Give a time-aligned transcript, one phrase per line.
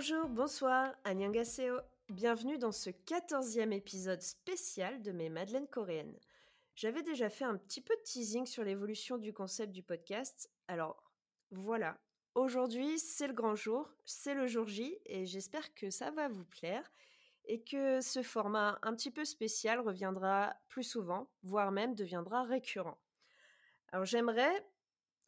[0.00, 1.80] Bonjour, bonsoir, annyeonghaseyo.
[2.08, 6.16] Bienvenue dans ce quatorzième épisode spécial de mes Madeleines coréennes.
[6.76, 10.52] J'avais déjà fait un petit peu de teasing sur l'évolution du concept du podcast.
[10.68, 11.02] Alors,
[11.50, 11.98] voilà.
[12.36, 16.44] Aujourd'hui, c'est le grand jour, c'est le jour J et j'espère que ça va vous
[16.44, 16.88] plaire
[17.46, 23.00] et que ce format un petit peu spécial reviendra plus souvent, voire même deviendra récurrent.
[23.90, 24.64] Alors j'aimerais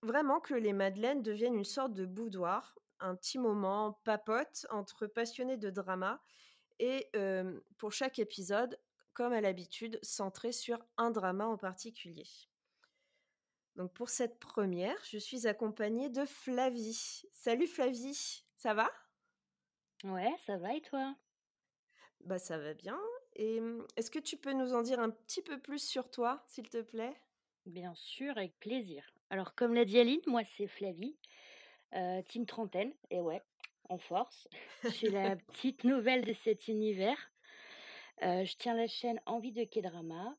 [0.02, 5.56] vraiment que les Madeleines deviennent une sorte de boudoir, un petit moment papote entre passionnés
[5.56, 6.22] de drama
[6.78, 7.10] et
[7.78, 8.78] pour chaque épisode,
[9.12, 12.26] comme à l'habitude, centré sur un drama en particulier.
[13.76, 17.22] Donc pour cette première, je suis accompagnée de Flavie.
[17.32, 18.90] Salut Flavie, ça va?
[20.04, 21.14] Ouais, ça va et toi?
[22.20, 22.98] Bah ça va bien.
[23.34, 23.60] Et
[23.96, 26.82] est-ce que tu peux nous en dire un petit peu plus sur toi, s'il te
[26.82, 27.16] plaît?
[27.66, 29.04] Bien sûr, avec plaisir.
[29.30, 31.16] Alors, comme l'a dit Aline, moi c'est Flavie,
[31.94, 33.42] euh, team trentaine, et ouais,
[33.88, 34.48] en force.
[34.84, 37.32] Je suis la petite nouvelle de cet univers.
[38.22, 40.36] Euh, je tiens la chaîne Envie de K-Drama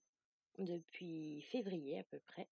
[0.60, 2.48] depuis février à peu près.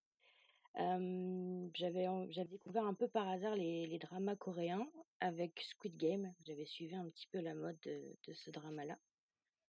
[1.74, 4.88] J'avais, j'avais découvert un peu par hasard les, les, dramas coréens
[5.20, 6.34] avec Squid Game.
[6.46, 8.98] J'avais suivi un petit peu la mode de, de ce drama-là.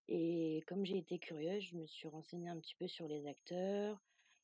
[0.09, 4.01] Et comme j'ai été curieuse, je me suis renseignée un petit peu sur les acteurs,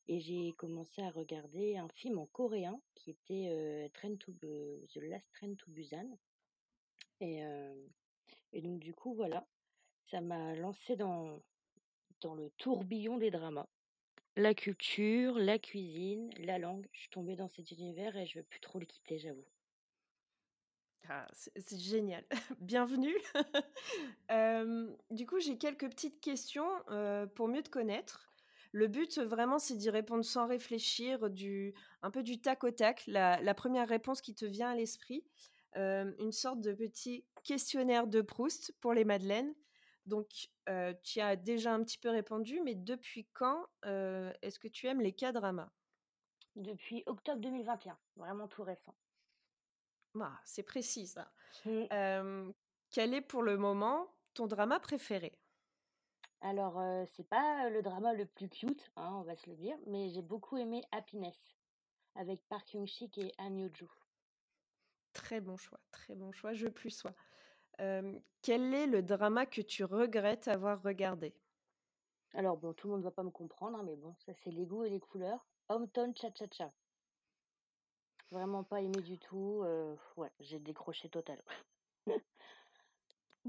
[0.07, 5.27] et j'ai commencé à regarder un film en coréen qui était Train to, The Last
[5.33, 6.17] Train to Busan.
[7.19, 7.41] Et,
[8.61, 9.45] donc du coup, voilà,
[10.09, 11.41] ça m'a lancé dans,
[12.21, 13.67] dans le tourbillon des dramas.
[14.35, 16.87] La culture, la cuisine, la langue.
[16.91, 19.47] Je suis tombée dans cet univers et je ne veux plus trop le quitter, j'avoue.
[21.09, 22.25] Ah, c'est génial.
[22.59, 23.15] Bienvenue.
[25.11, 26.69] du coup, j'ai quelques petites questions
[27.35, 28.31] pour mieux te connaître.
[28.77, 31.73] Le but, vraiment, c'est d'y répondre sans réfléchir, du,
[32.03, 35.25] un peu du tac au tac, la, la première réponse qui te vient à l'esprit.
[35.77, 39.51] Euh, une sorte de petit questionnaire de Proust pour les Madeleines.
[40.05, 40.27] Donc,
[40.69, 44.85] euh, tu as déjà un petit peu répondu, mais depuis quand euh, est-ce que tu
[44.85, 45.71] aimes les K-dramas?
[46.55, 48.95] Depuis octobre 2021, vraiment tout récent.
[50.21, 51.31] Ah, c'est précis ça.
[51.65, 52.51] Mmh.
[52.91, 55.35] quel est pour le moment ton drama préféré?
[56.41, 56.81] Alors,
[57.15, 60.21] c'est pas le drama le plus cute, hein, on va se le dire, mais j'ai
[60.21, 61.37] beaucoup aimé Happiness
[62.15, 63.89] avec Park Hyung-sik et Han Yoo-joo.
[65.13, 67.13] Très bon choix, très bon choix, je plus sois.
[67.77, 71.33] Quel est le drama que tu regrettes avoir regardé?
[72.33, 74.65] Alors, bon, tout le monde va pas me comprendre, hein, mais bon, ça c'est les
[74.65, 75.45] goûts et les couleurs.
[75.69, 76.71] Hometown Cha-Cha-Cha.
[78.31, 79.63] Vraiment pas aimé du tout.
[80.17, 81.41] Ouais, j'ai décroché total.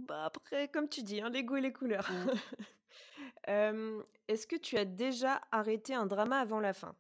[0.07, 2.09] Bah après, comme tu dis, hein, les goûts et les couleurs.
[3.49, 6.95] euh, Est-ce que tu as déjà arrêté un drama avant la fin?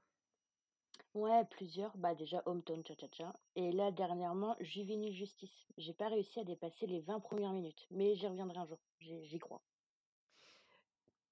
[1.14, 1.94] Ouais, plusieurs.
[1.98, 3.34] Bah déjà Hometown Cha-Cha-Cha.
[3.56, 5.66] Et là, dernièrement, Juvenile Justice.
[5.76, 8.78] J'ai pas réussi à dépasser les 20 premières minutes, mais j'y reviendrai un jour.
[9.00, 9.60] J'y crois.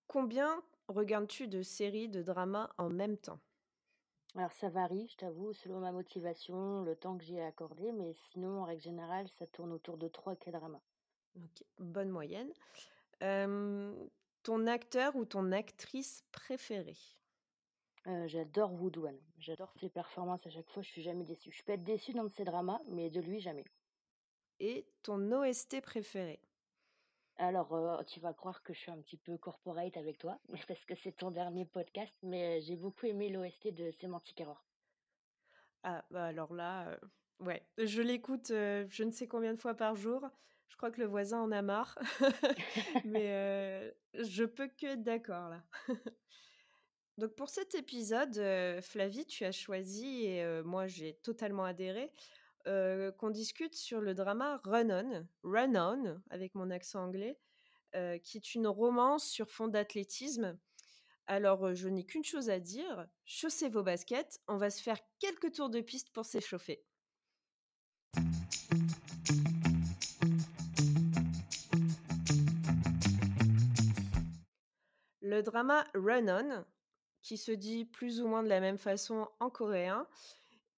[0.09, 3.39] Combien regardes-tu de séries de dramas en même temps?
[4.37, 8.13] Alors ça varie, je t'avoue, selon ma motivation, le temps que j'y ai accordé, mais
[8.31, 10.81] sinon, en règle générale, ça tourne autour de 3 K-dramas.
[11.37, 12.51] Ok, bonne moyenne.
[13.23, 13.93] Euh,
[14.43, 16.97] ton acteur ou ton actrice préférée?
[18.07, 19.21] Euh, J'adore Wood One.
[19.39, 20.83] J'adore ses performances à chaque fois.
[20.83, 21.51] Je suis jamais déçue.
[21.53, 23.65] Je peux être déçue dans de ses dramas, mais de lui jamais.
[24.61, 26.41] Et ton OST préféré
[27.39, 30.39] alors, euh, tu vas croire que je suis un petit peu corporate avec toi,
[30.69, 34.65] parce que c'est ton dernier podcast, mais j'ai beaucoup aimé l'OST de Semantic Error.
[35.83, 36.99] Ah, bah alors là,
[37.41, 40.23] ouais, je l'écoute je ne sais combien de fois par jour.
[40.69, 41.99] Je crois que le voisin en a marre.
[43.05, 45.63] Mais je peux que être d'accord là.
[47.19, 48.35] Donc pour cet épisode,
[48.83, 52.13] Flavie, tu as choisi, et moi j'ai totalement adhéré,
[52.65, 57.39] qu'on discute sur le drama Run On, Run On, avec mon accent anglais,
[58.23, 60.59] qui est une romance sur fond d'athlétisme.
[61.27, 65.53] Alors je n'ai qu'une chose à dire, chaussez vos baskets, on va se faire quelques
[65.53, 66.85] tours de piste pour s'échauffer.
[75.37, 76.65] Le drama Run On,
[77.21, 80.07] qui se dit plus ou moins de la même façon en coréen,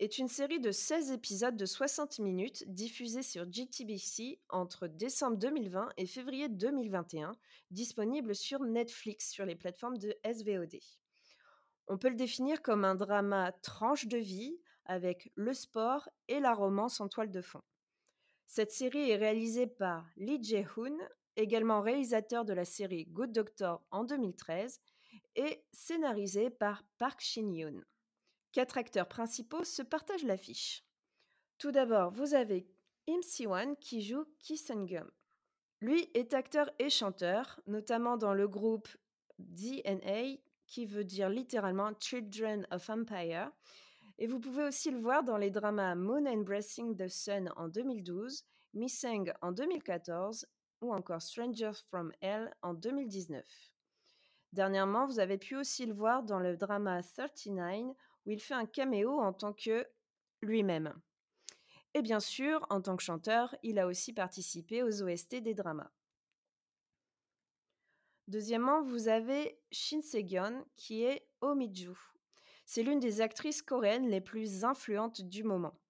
[0.01, 5.91] est une série de 16 épisodes de 60 minutes diffusée sur GTBC entre décembre 2020
[5.97, 7.37] et février 2021,
[7.71, 10.81] disponible sur Netflix sur les plateformes de SVOD.
[11.87, 16.53] On peut le définir comme un drama tranche de vie avec le sport et la
[16.53, 17.63] romance en toile de fond.
[18.49, 20.99] Cette série est réalisée par Lee Jae-hoon
[21.39, 24.81] également réalisateur de la série Good Doctor en 2013,
[25.37, 27.81] et scénarisé par Park Shin-yoon.
[28.53, 30.85] Quatre acteurs principaux se partagent l'affiche.
[31.59, 32.67] Tout d'abord, vous avez
[33.09, 35.09] Im Siwan qui joue Ki Sun-gum.
[35.81, 38.89] Lui est acteur et chanteur, notamment dans le groupe
[39.39, 43.53] DNA, qui veut dire littéralement Children of Empire.
[44.19, 48.45] Et vous pouvez aussi le voir dans les dramas Moon Embracing the Sun en 2012,
[48.75, 50.47] Missing en 2014
[50.81, 53.45] ou encore Strangers from Hell en 2019.
[54.53, 57.95] Dernièrement, vous avez pu aussi le voir dans le drama 39
[58.27, 59.87] où il fait un caméo en tant que
[60.41, 60.95] lui-même.
[61.95, 65.91] Et bien sûr, en tant que chanteur, il a aussi participé aux OST des dramas.
[68.29, 71.95] Deuxièmement, vous avez Shin Se-gyeon qui est Omiju.
[72.67, 75.81] C'est l'une des actrices coréennes les plus influentes du moment.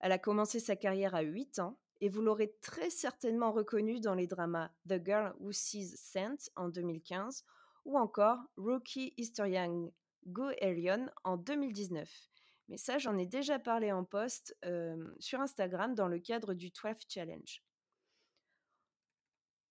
[0.00, 4.14] Elle a commencé sa carrière à 8 ans et vous l'aurez très certainement reconnue dans
[4.14, 7.44] les dramas The Girl Who Sees Scent en 2015
[7.84, 9.90] ou encore Rookie Historian
[10.26, 12.08] Go Elion en 2019.
[12.68, 16.70] Mais ça, j'en ai déjà parlé en post euh, sur Instagram dans le cadre du
[16.70, 17.62] 12 Challenge.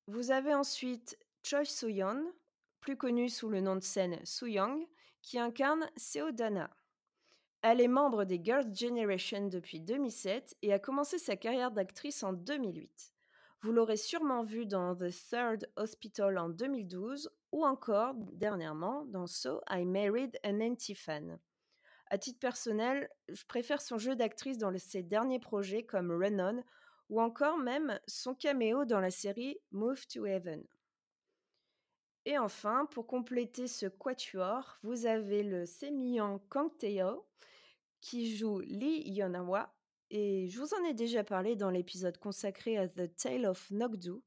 [0.07, 2.33] Vous avez ensuite Choi Soo-yeon,
[2.79, 4.87] plus connue sous le nom de scène Soo-young,
[5.21, 6.75] qui incarne Seo Dana.
[7.69, 12.31] Elle est membre des Girls' Generation depuis 2007 et a commencé sa carrière d'actrice en
[12.31, 13.13] 2008.
[13.59, 19.59] Vous l'aurez sûrement vue dans The Third Hospital en 2012 ou encore dernièrement dans So
[19.69, 21.39] I Married an Anti-Fan.
[22.09, 26.63] À titre personnel, je préfère son jeu d'actrice dans ses derniers projets comme Run
[27.09, 30.63] ou encore même son caméo dans la série Move to Heaven.
[32.23, 37.25] Et enfin, pour compléter ce quatuor, vous avez le sémillant Kang Tae-ho
[38.07, 39.75] qui joue Lee Yonawa
[40.11, 44.23] et je vous en ai déjà parlé dans l'épisode consacré à The Tale of Nogdu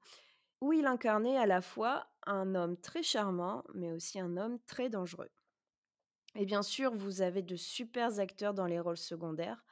[0.60, 4.90] où il incarnait à la fois un homme très charmant mais aussi un homme très
[4.90, 5.30] dangereux.
[6.34, 9.64] Et bien sûr, vous avez de super acteurs dans les rôles secondaires,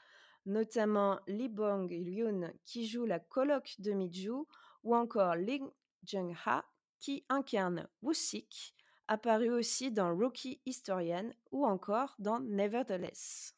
[0.47, 4.47] notamment Lee Bong-yoon qui joue la coloc de Miju
[4.85, 5.61] ou encore Lee
[6.05, 6.65] Jung-ha
[6.99, 8.75] qui incarne Woo-sik,
[9.07, 13.58] apparu aussi dans Rookie Historian ou encore dans Nevertheless.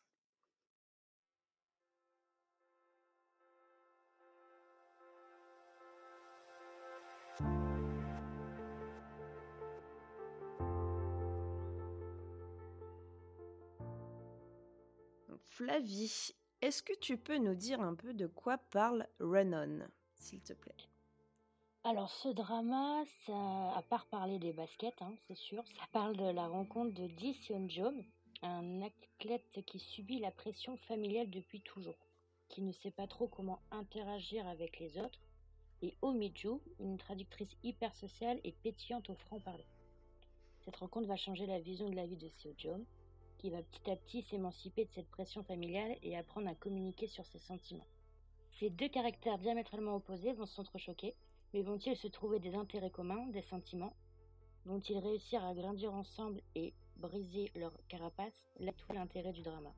[15.61, 20.55] Flavie, est-ce que tu peux nous dire un peu de quoi parle Renon, s'il te
[20.55, 20.89] plaît?
[21.85, 26.25] Alors ce drama, ça, à part parler des baskets, hein, c'est sûr, ça parle de
[26.25, 28.03] la rencontre de Ji Seon-jom,
[28.41, 32.07] un athlète qui subit la pression familiale depuis toujours,
[32.49, 35.21] qui ne sait pas trop comment interagir avec les autres,
[35.83, 36.15] et Oh
[36.79, 39.67] une traductrice hyper sociale et pétillante au franc-parler.
[40.65, 42.87] Cette rencontre va changer la vision de la vie de Seojom,
[43.41, 47.25] qui va petit à petit s'émanciper de cette pression familiale et apprendre à communiquer sur
[47.25, 47.87] ses sentiments.
[48.51, 51.15] Ces deux caractères diamétralement opposés vont s'entrechoquer
[51.55, 53.95] mais vont-ils se trouver des intérêts communs, des sentiments?
[54.67, 58.45] Vont-ils réussir à grandir ensemble et briser leur carapace?
[58.59, 59.73] Là tout l'intérêt du drama.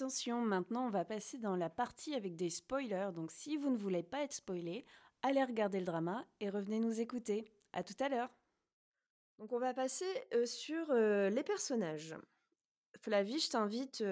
[0.00, 3.76] Attention, maintenant on va passer dans la partie avec des spoilers, donc si vous ne
[3.76, 4.84] voulez pas être spoilé,
[5.22, 7.50] allez regarder le drama et revenez nous écouter.
[7.72, 8.30] À tout à l'heure
[9.40, 10.06] donc on va passer
[10.44, 12.14] sur les personnages.
[13.00, 14.04] Flavie, je t'invite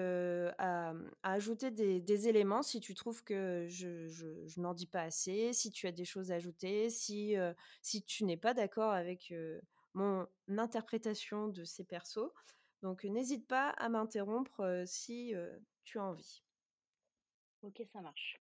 [0.57, 5.87] à, ajouter des, éléments si tu trouves que je, n'en dis pas assez, si tu
[5.87, 7.37] as des choses à ajouter, si,
[7.81, 9.33] si tu n'es pas d'accord avec
[9.93, 12.29] mon interprétation de ces persos.
[12.81, 15.33] Donc n'hésite pas à m'interrompre si
[15.87, 16.43] tu as envie.
[17.61, 18.41] Ok, ça marche.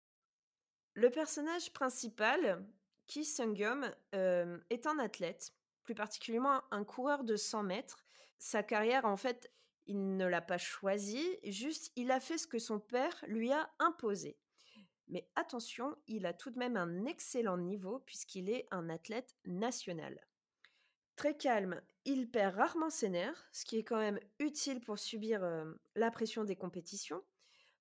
[0.94, 2.64] Le personnage principal,
[3.08, 8.06] Ki Sung-gum, est un athlète plus particulièrement un coureur de 100 mètres.
[8.38, 9.52] Sa carrière, en fait,
[9.88, 13.70] il ne l'a pas choisie, juste il a fait ce que son père lui a
[13.80, 14.38] imposé.
[15.08, 20.22] Mais attention, il a tout de même un excellent niveau puisqu'il est un athlète national.
[21.16, 25.44] Très calme, il perd rarement ses nerfs, ce qui est quand même utile pour subir
[25.44, 27.22] euh, la pression des compétitions,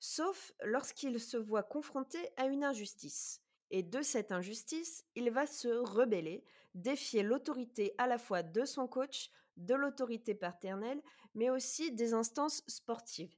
[0.01, 3.41] sauf lorsqu'il se voit confronté à une injustice.
[3.71, 6.43] Et de cette injustice, il va se rebeller,
[6.75, 11.01] défier l'autorité à la fois de son coach, de l'autorité paternelle,
[11.35, 13.37] mais aussi des instances sportives.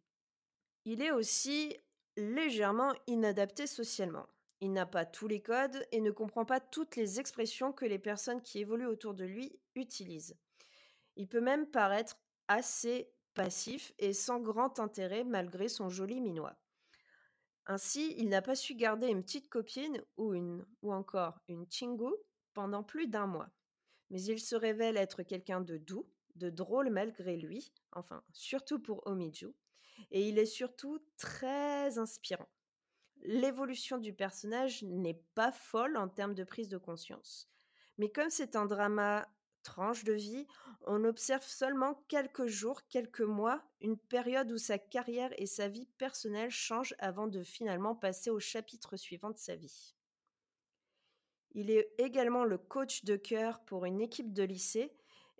[0.84, 1.76] Il est aussi
[2.16, 4.26] légèrement inadapté socialement.
[4.60, 7.98] Il n'a pas tous les codes et ne comprend pas toutes les expressions que les
[7.98, 10.36] personnes qui évoluent autour de lui utilisent.
[11.16, 12.16] Il peut même paraître
[12.48, 16.56] assez passif et sans grand intérêt malgré son joli minois.
[17.66, 22.12] Ainsi, il n'a pas su garder une petite copine ou une ou encore une chingu
[22.54, 23.50] pendant plus d'un mois.
[24.10, 29.06] mais il se révèle être quelqu'un de doux, de drôle malgré lui, enfin surtout pour
[29.06, 29.54] Omiju,
[30.10, 32.48] et il est surtout très inspirant.
[33.22, 37.48] L'évolution du personnage n'est pas folle en termes de prise de conscience,
[37.96, 39.26] mais comme c'est un drama
[39.62, 40.46] tranche de vie,
[40.86, 45.86] on observe seulement quelques jours, quelques mois, une période où sa carrière et sa vie
[45.98, 49.94] personnelle changent avant de finalement passer au chapitre suivant de sa vie.
[51.52, 54.94] Il est également le coach de cœur pour une équipe de lycée,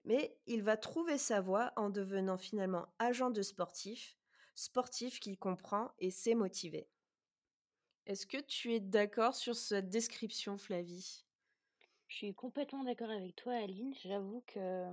[0.04, 4.16] mais il va trouver sa voie en devenant finalement agent de sportif,
[4.54, 6.88] sportif qu'il comprend et sait motiver.
[8.06, 11.24] Est-ce que tu es d'accord sur cette description, Flavie?
[12.12, 13.94] Je suis complètement d'accord avec toi, Aline.
[14.04, 14.84] J'avoue que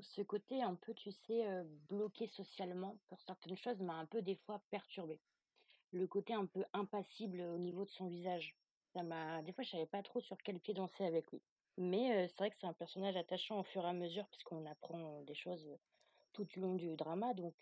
[0.00, 1.46] ce côté un peu, tu sais,
[1.88, 5.20] bloqué socialement pour certaines choses m'a un peu des fois perturbé.
[5.92, 8.56] Le côté un peu impassible au niveau de son visage.
[8.92, 11.40] Ça m'a, des fois, je savais pas trop sur quel pied danser avec lui.
[11.78, 15.22] Mais c'est vrai que c'est un personnage attachant au fur et à mesure, puisqu'on apprend
[15.22, 15.78] des choses
[16.32, 17.34] tout du long du drama.
[17.34, 17.54] Donc,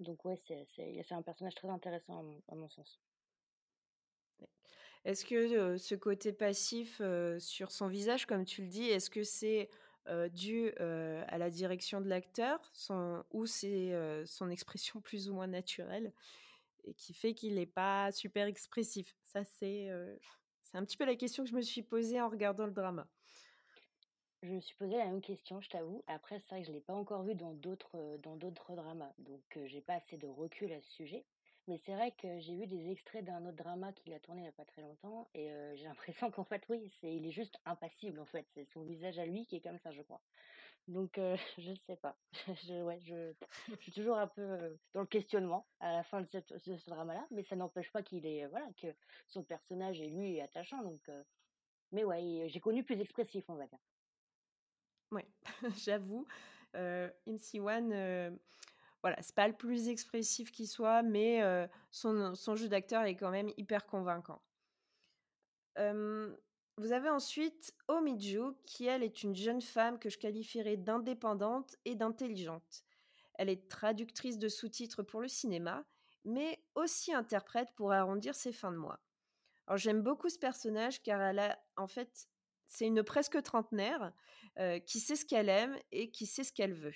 [0.00, 3.00] donc ouais, c'est, c'est, un personnage très intéressant à mon sens.
[5.04, 7.00] Est-ce que ce côté passif
[7.38, 9.70] sur son visage, comme tu le dis, est-ce que c'est
[10.32, 12.72] dû à la direction de l'acteur
[13.30, 13.92] ou c'est
[14.26, 16.12] son expression plus ou moins naturelle
[16.84, 19.16] et qui fait qu'il n'est pas super expressif?
[19.24, 19.88] Ça, c'est
[20.74, 23.08] un petit peu la question que je me suis posée en regardant le drama.
[24.42, 26.04] Je me suis posé la même question, je t'avoue.
[26.06, 29.12] Après, c'est vrai que je ne l'ai pas encore vu dans d'autres dans d'autres dramas,
[29.18, 31.24] donc j'ai pas assez de recul à ce sujet.
[31.68, 34.44] Mais c'est vrai que j'ai vu des extraits d'un autre drama qu'il a tourné il
[34.44, 35.84] n'y a pas très longtemps et j'ai
[36.24, 38.46] l'impression qu'en fait, oui, c'est, il est juste impassible en fait.
[38.54, 40.22] C'est son visage à lui qui est comme ça, je crois.
[40.88, 41.12] Donc,
[41.58, 42.16] je ne sais pas.
[42.66, 43.34] je, ouais, je,
[43.80, 47.54] suis toujours un peu dans le questionnement à la fin de, ce drama-là, mais ça
[47.54, 48.88] n'empêche pas qu'il est, voilà, que
[49.26, 50.82] son personnage et lui est attachant.
[50.82, 51.10] Donc,
[51.92, 53.78] mais ouais, j'ai connu plus expressif, on va dire.
[55.10, 55.26] Ouais,
[55.84, 56.26] j'avoue.
[56.76, 58.38] Euh, Incy One
[59.02, 61.40] voilà, c'est pas le plus expressif qui soit, mais
[61.90, 64.42] son, jeu d'acteur est quand même hyper convaincant.
[65.76, 71.94] vous avez ensuite Omiju, qui elle est une jeune femme que je qualifierais d'indépendante et
[71.94, 72.84] d'intelligente.
[73.34, 75.84] Elle est traductrice de sous-titres pour le cinéma,
[76.24, 79.00] mais aussi interprète pour arrondir ses fins de mois.
[79.76, 82.28] J'aime beaucoup ce personnage car elle a en fait
[82.66, 84.12] c'est une presque trentenaire
[84.86, 86.94] qui sait ce qu'elle aime et qui sait ce qu'elle veut.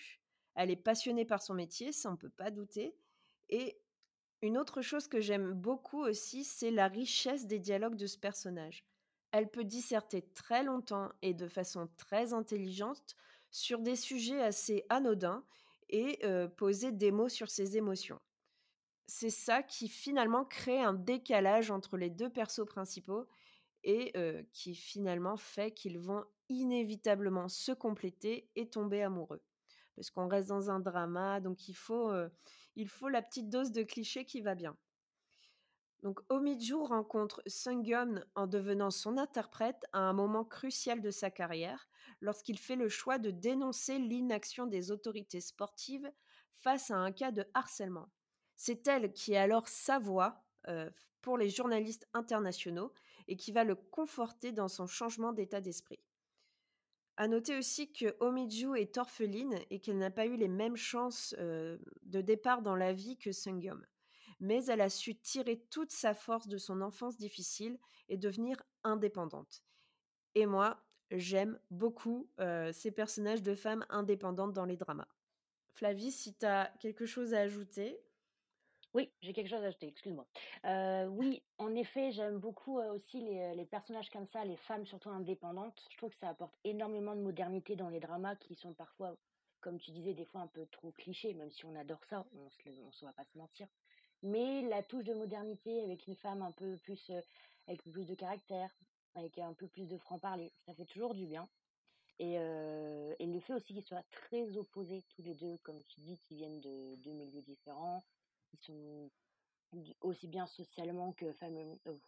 [0.55, 2.95] Elle est passionnée par son métier, ça on peut pas douter.
[3.49, 3.79] Et
[4.43, 8.85] une autre chose que j'aime beaucoup aussi, c'est la richesse des dialogues de ce personnage.
[9.31, 13.17] Elle peut disserter très longtemps et de façon très intelligente
[13.51, 15.45] sur des sujets assez anodins
[15.89, 16.21] et
[16.57, 18.21] poser des mots sur ses émotions.
[19.07, 23.27] C'est ça qui finalement crée un décalage entre les deux persos principaux
[23.85, 24.13] et
[24.53, 29.43] qui finalement fait qu'ils vont inévitablement se compléter et tomber amoureux
[29.97, 32.13] parce qu'on reste dans un drama, donc il faut,
[32.87, 34.77] faut la petite dose de cliché qui va bien.
[36.03, 41.89] Donc Omiju rencontre Sungyeon en devenant son interprète à un moment crucial de sa carrière,
[42.21, 46.11] lorsqu'il fait le choix de dénoncer l'inaction des autorités sportives
[46.57, 48.09] face à un cas de harcèlement.
[48.57, 50.45] C'est elle qui est alors sa voix
[51.21, 52.93] pour les journalistes internationaux
[53.29, 56.01] et qui va le conforter dans son changement d'état d'esprit.
[57.17, 61.35] À noter aussi que Omiju est orpheline et qu'elle n'a pas eu les mêmes chances
[61.39, 63.85] de départ dans la vie que Sungyeom.
[64.41, 67.79] Mais elle a su tirer toute sa force de son enfance difficile
[68.09, 69.63] et devenir indépendante.
[70.35, 72.31] Et moi, j'aime beaucoup
[72.73, 75.09] ces personnages de femmes indépendantes dans les dramas.
[75.75, 78.01] Flavie, si tu as quelque chose à ajouter.
[78.95, 80.27] Oui, j'ai quelque chose à ajouter, excuse-moi.
[81.09, 85.83] Oui, en effet, j'aime beaucoup aussi les, les, personnages comme ça, les femmes surtout indépendantes.
[85.91, 89.17] Je trouve que ça apporte énormément de modernité dans les dramas qui sont parfois,
[89.61, 92.51] comme tu disais, des fois un peu trop clichés, même si on adore ça, on
[92.51, 92.69] se,
[93.03, 93.67] on va pas se mentir.
[94.23, 97.11] Mais la touche de modernité avec une femme un peu plus,
[97.67, 98.71] avec plus de caractère,
[99.15, 101.49] avec un peu plus de franc-parler, ça fait toujours du bien.
[102.19, 106.19] Et, et le fait aussi qu'ils soient très opposés tous les deux, comme tu dis,
[106.19, 108.05] qui viennent de deux milieux différents,
[108.59, 109.11] sont
[110.01, 111.27] aussi bien socialement que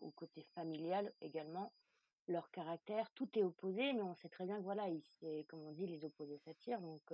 [0.00, 1.72] au côté familial également.
[2.26, 5.72] Leur caractère, tout est opposé, mais on sait très bien que voilà, il, comme on
[5.72, 6.80] dit, les opposés s'attirent.
[6.80, 7.12] Donc,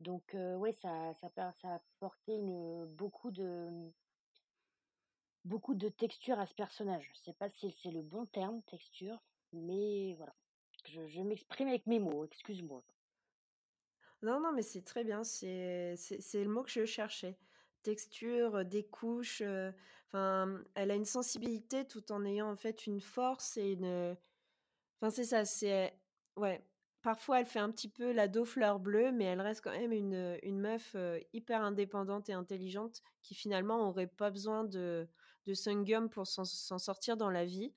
[0.00, 3.90] donc ouais, ça, ça, ça a apporté une, beaucoup de
[5.44, 7.10] beaucoup de texture à ce personnage.
[7.14, 9.18] Je sais pas si c'est le bon terme, texture,
[9.52, 10.34] mais voilà.
[10.86, 12.82] Je, je m'exprime avec mes mots, excuse-moi.
[14.22, 15.96] Non, non, mais c'est très bien, c'est
[16.34, 17.36] le mot que je cherchais
[17.82, 19.42] texture, des couches.
[20.08, 24.16] Enfin, elle a une sensibilité tout en ayant en fait une force et une.
[25.00, 25.44] Enfin, c'est ça.
[25.44, 25.94] C'est
[26.36, 26.64] ouais.
[27.02, 30.38] parfois elle fait un petit peu la fleur bleue, mais elle reste quand même une,
[30.42, 30.96] une meuf
[31.32, 35.08] hyper indépendante et intelligente qui finalement n'aurait pas besoin de,
[35.46, 36.44] de Sungum pour s'en
[36.78, 37.72] sortir dans la vie.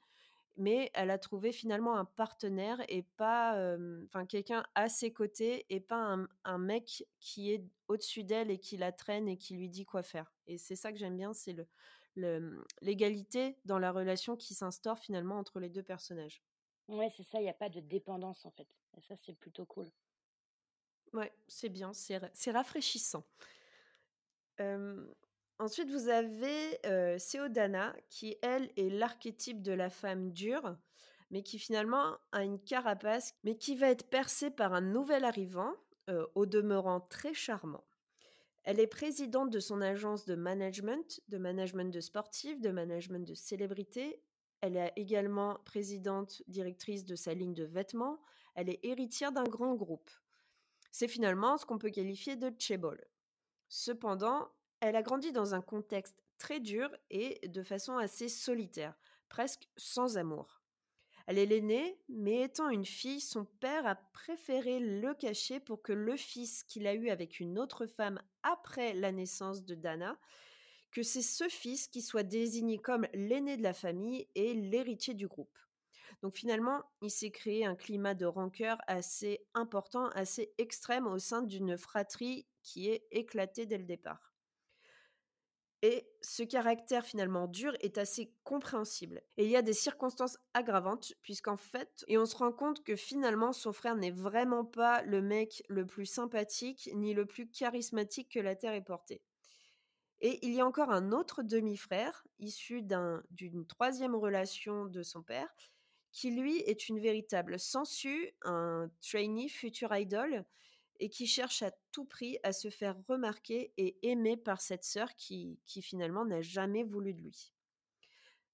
[0.58, 5.80] Mais elle a trouvé finalement un partenaire et pas, enfin quelqu'un à ses côtés et
[5.80, 9.70] pas un, un mec qui est au-dessus d'elle et qui la traîne et qui lui
[9.70, 10.34] dit quoi faire.
[10.48, 11.56] Et c'est ça que j'aime bien, c'est
[12.16, 16.44] le, l'égalité dans la relation qui s'instaure finalement entre les deux personnages.
[16.88, 18.68] Ouais, c'est ça, il n'y a pas de dépendance en fait.
[18.98, 19.90] Et ça, c'est plutôt cool.
[21.14, 23.26] Ouais, c'est bien, c'est rafraîchissant.
[25.62, 30.76] Ensuite, vous avez euh, Seodana, qui, elle, est l'archétype de la femme dure,
[31.30, 35.74] mais qui finalement a une carapace, mais qui va être percée par un nouvel arrivant,
[36.36, 37.86] au demeurant très charmant.
[38.64, 43.34] Elle est présidente de son agence de management, de management de sportifs, de management de
[43.34, 44.22] célébrités.
[44.62, 48.22] Elle est également présidente directrice de sa ligne de vêtements.
[48.54, 50.12] Elle est héritière d'un grand groupe.
[50.92, 53.04] C'est finalement ce qu'on peut qualifier de chebol.
[53.68, 54.52] Cependant,
[54.82, 58.96] elle a grandi dans un contexte très dur et de façon assez solitaire,
[59.30, 60.62] presque sans amour.
[61.28, 65.94] Elle est l'aînée, mais étant une fille, son père a préféré le cacher pour que
[65.94, 70.18] le fils qu'il a eu avec une autre femme après la naissance de Dana,
[70.92, 75.28] que c'est ce fils qui soit désigné comme l'aîné de la famille et l'héritier du
[75.28, 75.58] groupe.
[76.22, 81.44] Donc finalement, il s'est créé un climat de rancœur assez important, assez extrême au sein
[81.44, 84.31] d'une fratrie qui est éclatée dès le départ.
[85.84, 89.24] Et ce caractère finalement dur est assez compréhensible.
[89.38, 92.96] Et il y a des circonstances aggravantes, puisqu'en fait, et on se rend compte que
[92.96, 98.32] finalement son frère n'est vraiment pas le mec le plus sympathique ni le plus charismatique
[98.32, 99.24] que la Terre ait porté.
[100.20, 102.84] Et il y a encore un autre demi-frère, issu
[103.32, 105.52] d'une troisième relation de son père,
[106.12, 110.46] qui lui est une véritable sangsue, un trainee futur idol,
[111.02, 115.16] et qui cherche à tout prix à se faire remarquer et aimer par cette sœur
[115.16, 117.54] qui, qui finalement n'a jamais voulu de lui.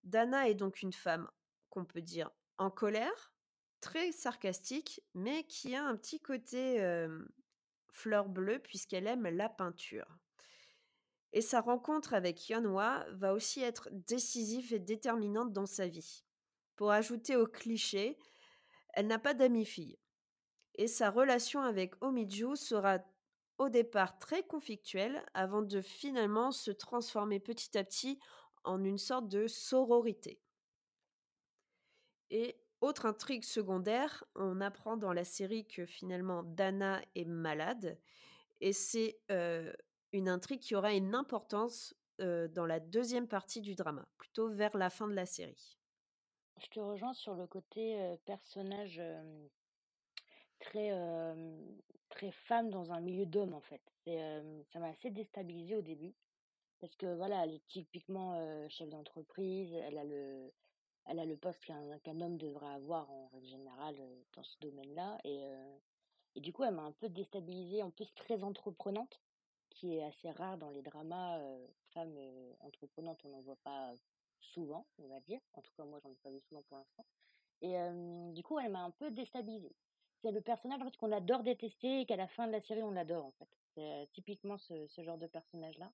[0.04, 1.30] Dana est donc une femme
[1.70, 3.34] qu'on peut dire en colère,
[3.82, 6.82] très sarcastique, mais qui a un petit côté
[7.92, 10.18] fleur bleue puisqu'elle aime la peinture.
[11.34, 16.24] Et sa rencontre avec Yonhwa va aussi être décisive et déterminante dans sa vie.
[16.78, 18.18] Pour ajouter au cliché,
[18.94, 20.00] elle n'a pas d'amie fille
[20.78, 23.00] et sa relation avec Omiju sera
[23.58, 28.20] au départ très conflictuelle avant de finalement se transformer petit à petit
[28.64, 30.40] en une sorte de sororité.
[32.30, 37.98] Et autre intrigue secondaire, on apprend dans la série que finalement Dana est malade
[38.62, 39.20] et c'est
[40.12, 44.90] une intrigue qui aura une importance dans la deuxième partie du drama, plutôt vers la
[44.90, 45.80] fin de la série.
[46.60, 49.02] Je te rejoins sur le côté personnage
[50.60, 50.92] très,
[52.10, 53.82] très femme dans un milieu d'hommes, en fait.
[54.06, 54.20] Et,
[54.72, 56.14] ça m'a assez déstabilisée au début.
[56.80, 60.54] Parce que voilà, elle est typiquement chef d'entreprise, elle a le,
[61.06, 63.96] elle a le poste qu'un homme devrait avoir en règle générale
[64.34, 65.18] dans ce domaine-là.
[65.24, 65.42] Et,
[66.36, 69.20] et du coup, elle m'a un peu déstabilisée, en plus très entreprenante,
[69.70, 71.40] qui est assez rare dans les dramas.
[71.94, 72.18] femmes
[72.60, 73.94] entreprenantes, on n'en voit pas
[74.42, 75.40] souvent, on va dire.
[75.54, 77.06] En tout cas, moi, j'en ai pas vu souvent pour l'instant.
[77.62, 77.76] Et
[78.34, 79.76] du coup, elle m'a un peu déstabilisée
[80.22, 83.26] c'est le personnage qu'on adore détester et qu'à la fin de la série on l'adore
[83.26, 83.50] en fait.
[83.76, 85.92] C'est typiquement ce, genre de personnage là.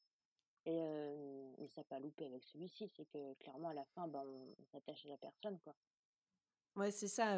[0.66, 4.66] Et euh, ça pas loupé avec celui-ci, c'est que clairement à la fin ben, on,
[4.72, 5.76] s'attache à la personne quoi.
[6.76, 7.38] Ouais c'est ça.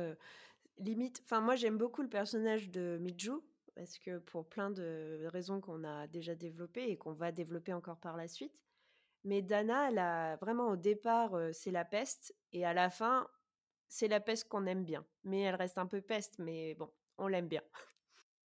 [0.77, 3.41] limite, enfin moi j'aime beaucoup le personnage de Miju
[3.75, 7.97] parce que pour plein de raisons qu'on a déjà développées et qu'on va développer encore
[7.97, 8.63] par la suite.
[9.25, 13.27] Mais Dana, elle vraiment au départ, c'est la peste, et à la fin,
[13.87, 15.05] c'est la peste qu'on aime bien.
[15.23, 17.61] Mais elle reste un peu peste, mais bon, on l'aime bien.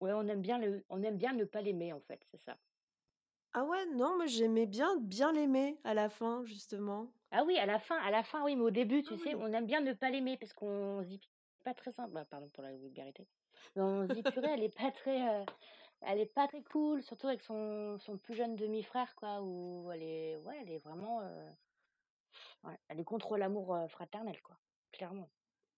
[0.01, 2.57] Ouais, on aime bien le, on aime bien ne pas l'aimer en fait, c'est ça.
[3.55, 7.13] Ah ouais, non, mais j'aimais bien bien l'aimer à la fin justement.
[7.31, 9.35] Ah oui, à la fin, à la fin, oui, mais au début, tu ah sais,
[9.35, 11.21] on aime bien ne pas l'aimer parce qu'on se dit
[11.63, 12.13] pas très simple.
[12.13, 13.27] Bah, pardon pour la vulgarité.
[13.77, 15.45] Mais on se dit purée, elle est pas très, euh,
[16.01, 20.03] elle est pas très cool, surtout avec son, son plus jeune demi-frère quoi, où elle
[20.03, 21.51] est, ouais, elle est vraiment, euh,
[22.89, 24.57] elle est contre l'amour euh, fraternel quoi
[24.93, 25.31] clairement.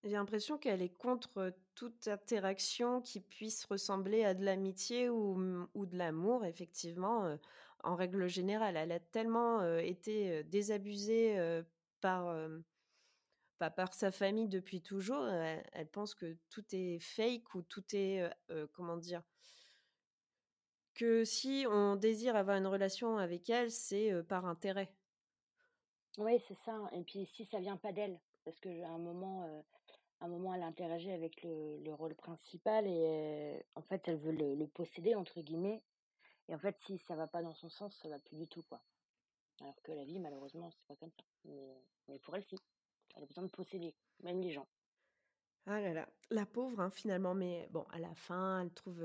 [0.03, 5.87] J'ai l'impression qu'elle est contre toute interaction qui puisse ressembler à de l'amitié ou, ou
[5.87, 7.38] de l'amour, effectivement,
[7.83, 8.77] en règle générale.
[8.77, 11.62] Elle a tellement été désabusée
[12.03, 12.37] par,
[13.59, 15.27] pas par sa famille depuis toujours.
[15.27, 18.29] Elle, pense que tout est fake ou tout est,
[18.74, 19.22] comment dire,
[20.94, 24.92] que si on désire avoir une relation avec elle, c'est par intérêt.
[26.18, 26.79] Oui, c'est ça.
[26.92, 29.49] Et puis si ça vient pas d'elle, parce qu'à un moment,
[30.25, 34.67] un moment, elle interagit avec le, le rôle principal et en fait, elle veut le,
[34.67, 35.83] posséder, entre guillemets.
[36.49, 38.63] Et en fait, si ça va pas dans son sens, ça va plus du tout,
[38.63, 38.83] quoi.
[39.61, 41.25] Alors que la vie, malheureusement, c'est pas comme ça.
[41.45, 42.57] Mais, pour elle, si.
[43.17, 44.67] Elle a besoin de posséder, même les gens.
[45.67, 47.33] Ah là là, la pauvre, hein, finalement.
[47.33, 49.03] Mais bon, à la fin, elle trouve,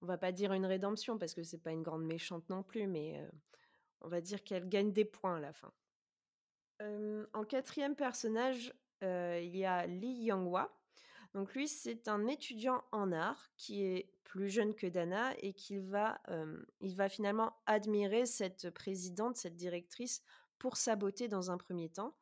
[0.00, 2.86] on va pas dire une rédemption parce que c'est pas une grande méchante non plus,
[2.86, 3.22] mais
[4.00, 5.70] on va dire qu'elle gagne des points à la fin.
[6.80, 10.72] En quatrième personnage, il y a Lee Young-hwa.
[11.34, 15.78] Donc lui, c'est un étudiant en art qui est plus jeune que Dana et qui
[15.78, 16.20] va,
[16.80, 20.22] il va finalement admirer cette présidente, cette directrice,
[20.58, 22.16] pour sa beauté dans un premier temps.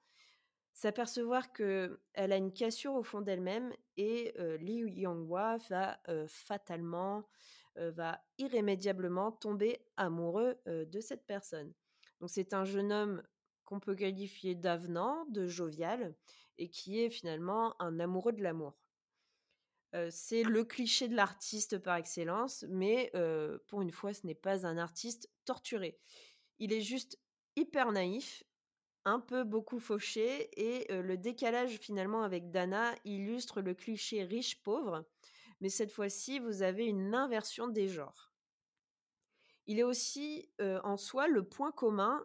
[0.73, 7.25] S'apercevoir qu'elle a une cassure au fond d'elle-même et Lee Young-hwa va fatalement,
[7.77, 11.73] va irrémédiablement tomber amoureux de cette personne.
[12.21, 13.23] Donc c'est un jeune homme
[13.69, 16.15] qu'on peut qualifier d'avenant, de jovial,
[16.57, 18.79] et qui est finalement un amoureux de l'amour.
[20.09, 23.13] c'est le cliché de l'artiste par excellence, mais
[23.67, 25.99] pour une fois, ce n'est pas un artiste torturé.
[26.59, 27.19] Il est juste
[27.57, 28.43] hyper naïf,
[29.05, 35.05] un peu beaucoup fauché, et le décalage finalement avec Dana illustre le cliché riche-pauvre,
[35.61, 38.28] mais cette fois-ci, vous avez une inversion des genres
[39.69, 42.25] il est aussi en soi le point commun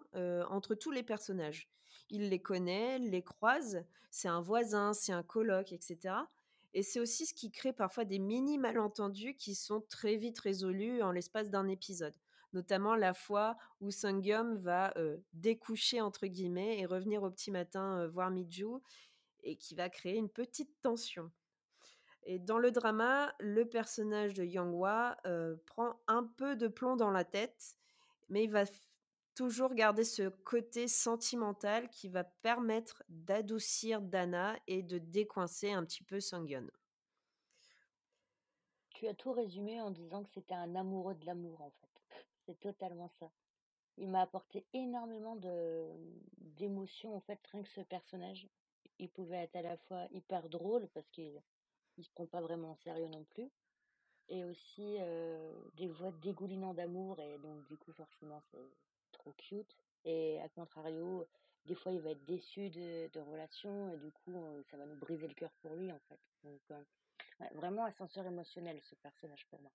[0.50, 1.70] entre tous les personnages.
[2.10, 6.16] Il les connaît, les croise, c'est un voisin, c'est un coloc, etc.
[6.74, 11.04] Et c'est aussi ce qui crée parfois des mini malentendus qui sont très vite résolus
[11.04, 12.16] en l'espace d'un épisode.
[12.54, 14.94] Notamment la fois où Sangyum va
[15.34, 18.80] découcher entre guillemets et revenir au petit matin voir Miju
[19.44, 21.30] et qui va créer une petite tension.
[22.26, 24.74] Et dans le drama, le personnage de Yang
[25.26, 27.76] euh, prend un peu de plomb dans la tête,
[28.30, 28.64] mais il va
[29.36, 36.04] toujours garder ce côté sentimental qui va permettre d'adoucir Dana et de décoincer un petit
[36.04, 36.68] peu Sangyeon.
[38.92, 42.24] Tu as tout résumé en disant que c'était un amoureux de l'amour en fait.
[42.46, 43.30] C'est totalement ça.
[43.98, 45.36] Il m'a apporté énormément
[46.38, 48.48] d'émotions en fait rien que ce personnage.
[49.00, 51.42] Il pouvait être à la fois hyper drôle parce qu'il
[51.98, 53.50] il se prend pas vraiment en sérieux non plus.
[54.30, 54.98] Et aussi
[55.76, 58.58] des voix dégoulinant d'amour, et donc du coup forcément c'est
[59.12, 59.76] trop cute.
[60.06, 61.28] Et à contrario,
[61.66, 64.34] des fois il va être déçu de, de relations, et du coup
[64.72, 66.20] ça va nous briser le cœur pour lui en fait.
[66.44, 66.62] Donc
[67.54, 69.72] vraiment ascenseur émotionnel ce personnage pour moi.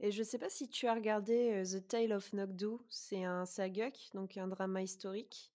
[0.00, 4.10] Et je sais pas si tu as regardé The Tale of Nogdu, c'est un saguk,
[4.12, 5.52] donc un drama historique.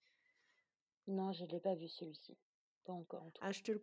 [1.08, 2.38] Non, je l'ai pas vu celui-ci.
[2.86, 3.82] Pas encore en tout Ah, je te le,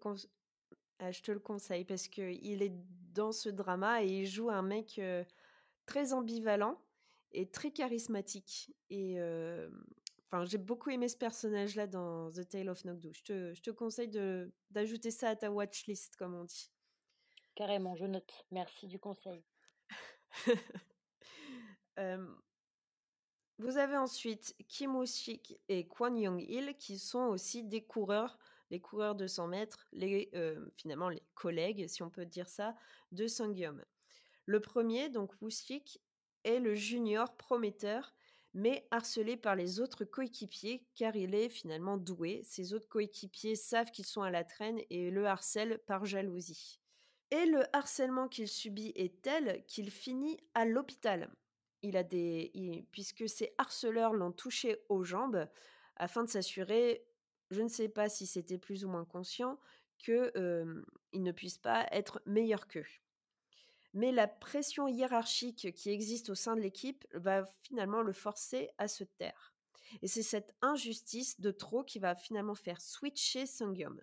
[0.98, 2.72] ah, je te le conseille parce qu'il est
[3.12, 5.00] dans ce drama et il joue un mec
[5.84, 6.80] très ambivalent
[7.32, 8.74] et très charismatique.
[8.90, 9.18] Et
[10.26, 13.12] enfin, j'ai beaucoup aimé ce personnage-là dans The Tale of Nogdu.
[13.14, 14.08] Je te, je te conseille
[14.70, 16.70] d'ajouter ça à ta watchlist, comme on dit.
[17.56, 18.44] Carrément, je note.
[18.50, 19.42] Merci du conseil.
[23.58, 28.38] vous avez ensuite Kim Woo-sik et Kwon Young-il qui sont aussi des coureurs
[28.70, 30.30] les coureurs de 100 mètres, les,
[30.76, 32.74] finalement les collègues, si on peut dire ça,
[33.12, 33.84] de Sangyum.
[34.46, 36.00] Le premier, donc Wusik,
[36.44, 38.14] est le junior prometteur,
[38.54, 42.40] mais harcelé par les autres coéquipiers car il est finalement doué.
[42.44, 46.80] Ses autres coéquipiers savent qu'ils sont à la traîne et le harcèlent par jalousie.
[47.30, 51.30] Et le harcèlement qu'il subit est tel qu'il finit à l'hôpital.
[51.82, 55.46] Il a des, puisque ses harceleurs l'ont touché aux jambes
[55.96, 57.04] afin de s'assurer
[57.50, 59.58] je ne sais pas si c'était plus ou moins conscient
[59.98, 62.86] qu'il ne puisse pas être meilleur qu'eux.
[63.94, 68.88] Mais la pression hiérarchique qui existe au sein de l'équipe va finalement le forcer à
[68.88, 69.54] se taire.
[70.02, 73.98] Et c'est cette injustice de trop qui va finalement faire switcher Sangyum.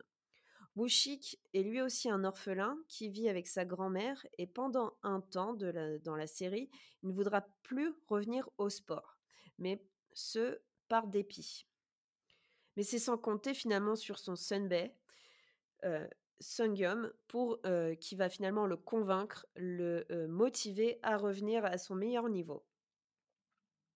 [0.75, 5.53] Wushik est lui aussi un orphelin qui vit avec sa grand-mère et pendant un temps
[5.53, 6.71] dans la série,
[7.03, 9.19] il ne voudra plus revenir au sport,
[9.59, 11.67] mais ce par dépit.
[12.75, 14.93] Mais c'est sans compter finalement sur son Sunbay,
[15.83, 16.07] euh,
[16.39, 21.95] Sungyum, pour euh, qui va finalement le convaincre, le euh, motiver à revenir à son
[21.95, 22.65] meilleur niveau.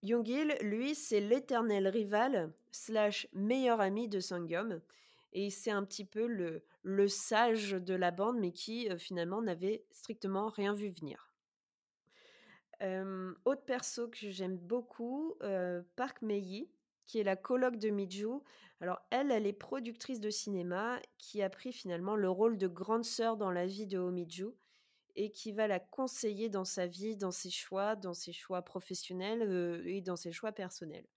[0.04, 4.80] Youngil, lui, c'est l'éternel rival slash meilleur ami de Sungyum.
[5.34, 10.50] Et c'est un petit peu le, sage de la bande, mais qui finalement n'avait strictement
[10.50, 11.34] rien vu venir.
[13.44, 15.36] autre perso que j'aime beaucoup,
[15.96, 16.70] Park Mei,
[17.08, 18.28] qui est la coloc de Miju.
[18.80, 23.06] Alors elle, elle est productrice de cinéma qui a pris finalement le rôle de grande
[23.06, 24.50] sœur dans la vie de Omiju
[25.16, 29.42] et qui va la conseiller dans sa vie, dans ses choix, dans ses choix professionnels
[29.42, 31.08] euh, et dans ses choix personnels.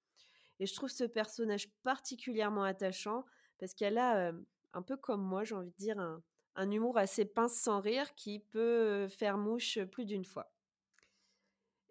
[0.59, 3.27] Et je trouve ce personnage particulièrement attachant
[3.59, 4.33] parce qu'elle a, euh,
[4.73, 6.23] un peu comme moi, j'ai envie de dire, un,
[6.55, 10.51] un humour assez pince sans rire qui peut faire mouche plus d'une fois.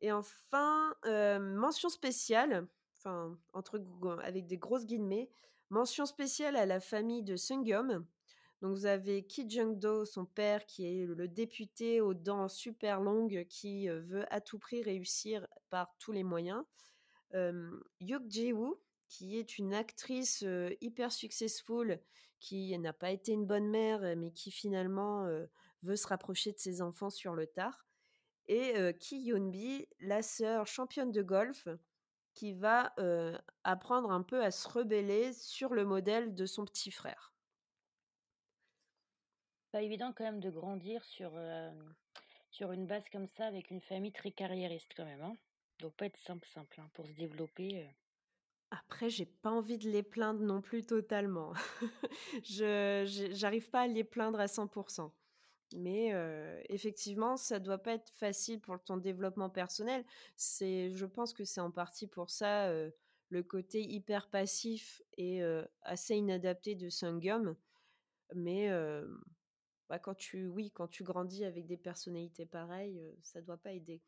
[0.02, 0.96] Et enfin,
[1.40, 2.68] mention spéciale,
[3.00, 3.82] enfin, entre,
[4.22, 5.30] avec des grosses guillemets,
[5.70, 8.06] mention spéciale à la famille de Sungyeom.
[8.62, 13.46] Donc vous avez Ki Jung-do, son père, qui est le député aux dents super longues,
[13.50, 16.64] qui veut à tout prix réussir par tous les moyens.
[17.34, 20.44] Yuk Ji-woo, qui est une actrice
[20.82, 22.02] hyper successful,
[22.42, 25.26] qui n'a pas été une bonne mère, mais qui finalement
[25.84, 27.86] veut se rapprocher de ses enfants sur le tard
[28.50, 31.68] et Ki Yoon-bi, la sœur championne de golf,
[32.34, 32.94] qui va
[33.64, 37.34] apprendre un peu à se rebeller sur le modèle de son petit frère.
[39.72, 41.32] Pas évident quand même de grandir sur,
[42.50, 45.22] sur une base comme ça avec une famille très carriériste quand même.
[45.22, 45.36] Hein.
[45.80, 47.88] Doit pas être simple simple hein, pour se développer.
[48.72, 51.54] Après, j'ai pas envie de les plaindre non plus totalement.
[52.44, 55.12] je j'arrive pas à les plaindre à 100%.
[55.76, 56.14] Mais
[56.70, 60.04] effectivement, ça doit pas être facile pour ton développement personnel.
[60.36, 62.72] C'est, je pense que c'est en partie pour ça
[63.30, 65.42] le côté hyper passif et
[65.84, 67.56] assez inadapté de Sungum.
[68.36, 68.70] Mais
[69.90, 74.02] bah, quand tu, oui, quand tu grandis avec des personnalités pareilles, ça doit pas aider.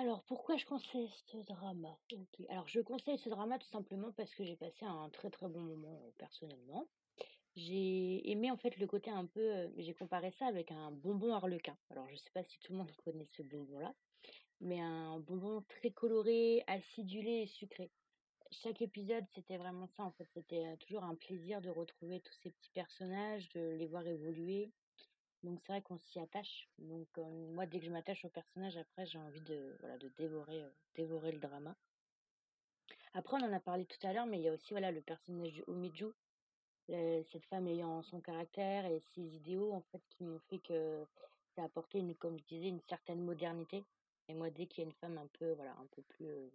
[0.00, 1.98] Alors, pourquoi je conseille ce drama?
[2.50, 5.58] Alors, je conseille ce drama tout simplement parce que j'ai passé un très très bon
[5.58, 6.86] moment personnellement.
[7.56, 11.76] J'ai aimé en fait le côté un peu, j'ai comparé ça avec un bonbon harlequin.
[11.90, 13.92] Alors, je sais pas si tout le monde connaît ce bonbon-là,
[14.60, 17.90] mais un bonbon très coloré, acidulé et sucré.
[18.52, 20.28] Chaque épisode, c'était vraiment ça en fait.
[20.32, 24.70] C'était toujours un plaisir de retrouver tous ces petits personnages, de les voir évoluer,
[25.42, 26.68] donc c'est vrai qu'on s'y attache.
[26.78, 30.64] Donc moi, dès que je m'attache au personnage, après, j'ai envie de, voilà, de dévorer,
[30.94, 31.76] dévorer le drama.
[33.14, 35.00] Après, on en a parlé tout à l'heure, mais il y a aussi voilà, le
[35.00, 36.12] personnage de Omiju,
[36.88, 41.04] cette femme ayant son caractère et ses idéaux, en fait, qui m'ont fait que
[41.54, 43.84] ça a apporté, une, comme je disais, une certaine modernité.
[44.28, 46.50] Et moi, dès qu'il y a une femme un peu, voilà, un peu plus,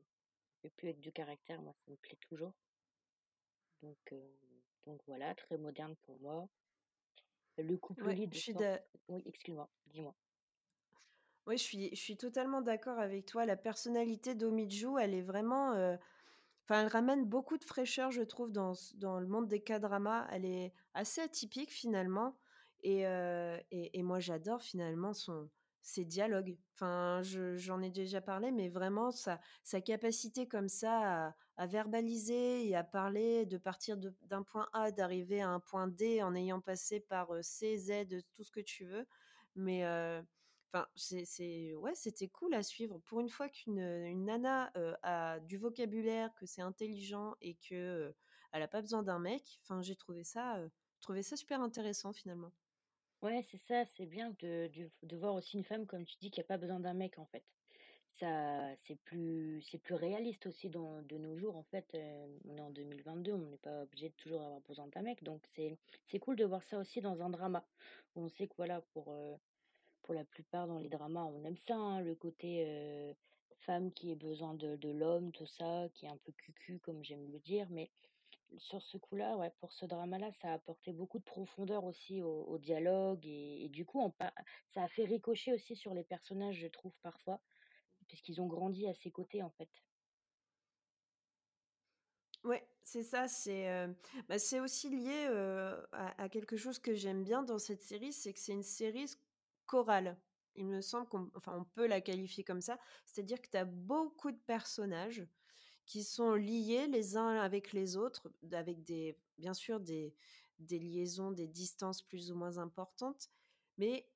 [0.77, 2.53] plus avec du caractère, moi, ça me plaît toujours.
[3.81, 4.13] Donc,
[4.85, 6.47] donc voilà, très moderne pour moi.
[7.57, 8.53] Le couple ouais, je suis
[9.09, 10.15] Oui, excuse-moi, dis-moi.
[11.45, 13.45] Oui, je suis, je suis totalement d'accord avec toi.
[13.45, 15.71] La personnalité d'Omidju, elle est vraiment.
[16.63, 20.25] Enfin, elle ramène beaucoup de fraîcheur, je trouve, dans, dans le monde des K-dramas.
[20.31, 22.37] Elle est assez atypique finalement.
[22.81, 25.49] Et, et, et moi, j'adore finalement son,
[25.83, 26.57] ses dialogues.
[26.73, 29.39] Enfin, j'en ai déjà parlé, mais vraiment sa,
[29.85, 35.49] capacité comme ça à, verbaliser et à parler, de partir d'un point A, d'arriver à
[35.49, 39.05] un point D en ayant passé par C, Z, tout ce que tu veux.
[39.55, 39.83] Mais
[40.73, 42.97] Enfin, c'est ouais, c'était cool à suivre.
[43.05, 44.71] Pour une fois qu'une une nana
[45.03, 48.15] a du vocabulaire, que c'est intelligent et que
[48.51, 49.59] elle a pas besoin d'un mec.
[49.61, 50.57] Enfin, j'ai trouvé ça,
[51.01, 52.51] trouvé ça super intéressant finalement.
[53.23, 56.29] Ouais, c'est ça, c'est bien de, de, de voir aussi une femme, comme tu dis,
[56.29, 57.43] qui a pas besoin d'un mec en fait.
[58.11, 61.85] Ça, c'est plus, c'est plus réaliste aussi dans, de nos jours en fait.
[62.45, 65.41] on est en 2022, on n'est pas obligé de toujours avoir besoin d'un mec, donc
[65.55, 67.65] c'est, c'est cool de voir ça aussi dans un drama.
[68.15, 69.15] On sait que voilà, pour
[70.03, 73.15] pour la plupart dans les dramas, on aime ça, hein, le côté
[73.59, 77.03] femme qui ait besoin de, de l'homme, tout ça, qui est un peu cucu, comme
[77.03, 77.67] j'aime le dire.
[77.69, 77.89] Mais
[78.57, 82.57] sur ce coup-là, ouais, pour ce drama-là, ça a apporté beaucoup de profondeur aussi au,
[82.57, 83.25] dialogue.
[83.25, 84.13] Et, du coup, on,
[84.69, 87.41] ça a fait ricocher aussi sur les personnages, je trouve, parfois,
[88.07, 89.69] puisqu'ils ont grandi à ses côtés, en fait.
[92.43, 93.87] Ouais, c'est ça, c'est
[94.27, 95.27] bah, c'est aussi lié
[95.93, 99.09] à, à, quelque chose que j'aime bien dans cette série, c'est que c'est une série
[99.65, 100.17] chorale.
[100.55, 102.77] Il me semble qu'on on peut la qualifier comme ça.
[103.05, 105.25] C'est-à-dire que tu as beaucoup de personnages
[105.85, 110.13] qui sont liés les uns avec les autres, avec des, bien sûr des,
[110.59, 113.29] des liaisons, des distances plus ou moins importantes,
[113.77, 114.07] mais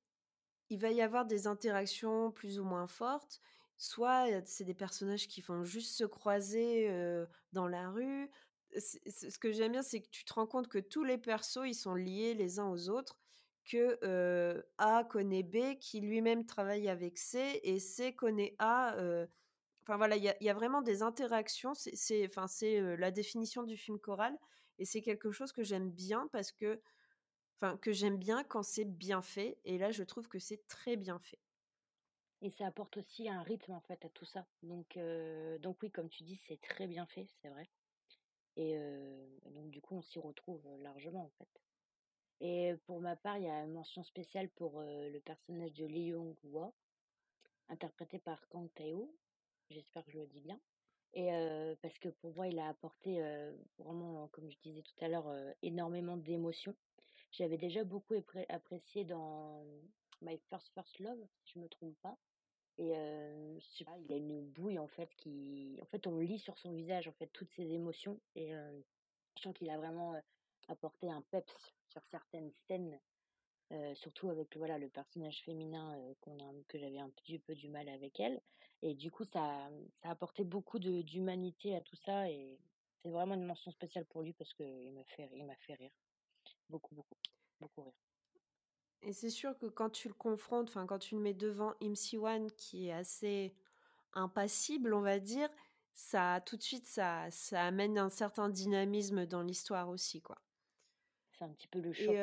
[0.69, 3.41] il va y avoir des interactions plus ou moins fortes.
[3.77, 6.89] Soit c'est des personnages qui vont juste se croiser
[7.53, 8.29] dans la rue.
[8.75, 11.75] ce que j'aime bien, c'est que tu te rends compte que tous les persos, ils
[11.75, 13.19] sont liés les uns aux autres
[13.65, 18.95] que A connaît B, qui lui-même travaille avec C, et C connaît A.
[19.87, 21.73] Enfin voilà, il y, a, vraiment des interactions.
[21.73, 24.37] C'est, enfin, c'est la définition du film choral,
[24.79, 26.81] et c'est quelque chose que j'aime bien parce que,
[27.55, 29.57] enfin, que j'aime bien quand c'est bien fait.
[29.63, 31.39] Et là, je trouve que c'est très bien fait.
[32.41, 34.45] Et ça apporte aussi un rythme en fait à tout ça.
[34.61, 34.99] Donc,
[35.61, 37.69] donc oui, comme tu dis, c'est très bien fait, c'est vrai.
[38.57, 38.77] Et
[39.45, 41.61] donc du coup, on s'y retrouve largement en fait.
[42.41, 46.07] Et pour ma part, il y a une mention spéciale pour le personnage de Lee
[46.07, 46.73] Young-hwa,
[47.69, 49.15] interprété par Kang Tae-ho.
[49.69, 50.59] J'espère que je le dis bien.
[51.13, 51.29] Et
[51.81, 53.21] parce que pour moi, il a apporté
[53.77, 56.75] vraiment, comme je disais tout à l'heure, énormément d'émotions.
[57.31, 58.13] J'avais déjà beaucoup
[58.49, 59.65] apprécié dans
[60.21, 62.17] My First First Love, si je me trompe pas.
[62.77, 66.71] Et je il a une bouille en fait qui, en fait, on lit sur son
[66.71, 68.19] visage en fait toutes ses émotions.
[68.35, 70.15] Et je sens qu'il a vraiment
[70.67, 72.99] apporté un peps sur certaines scènes,
[73.95, 77.89] surtout avec voilà, le personnage féminin qu'on a, que j'avais un petit peu du mal
[77.89, 78.41] avec elle.
[78.81, 79.69] Et du coup, ça,
[80.01, 82.29] ça a apporté beaucoup d'humanité à tout ça.
[82.29, 82.59] Et
[83.01, 85.91] c'est vraiment une mention spéciale pour lui parce qu'il m'a fait, il m'a fait rire.
[86.69, 87.17] Beaucoup, beaucoup,
[87.59, 87.93] beaucoup rire.
[89.01, 91.95] Et c'est sûr que quand tu le confrontes, enfin quand tu le mets devant Im
[91.95, 93.55] Siwan qui est assez
[94.13, 95.49] impassible, on va dire,
[95.93, 100.37] ça tout de suite ça ça amène un certain dynamisme dans l'histoire aussi quoi.
[101.31, 102.15] C'est un petit peu le choc.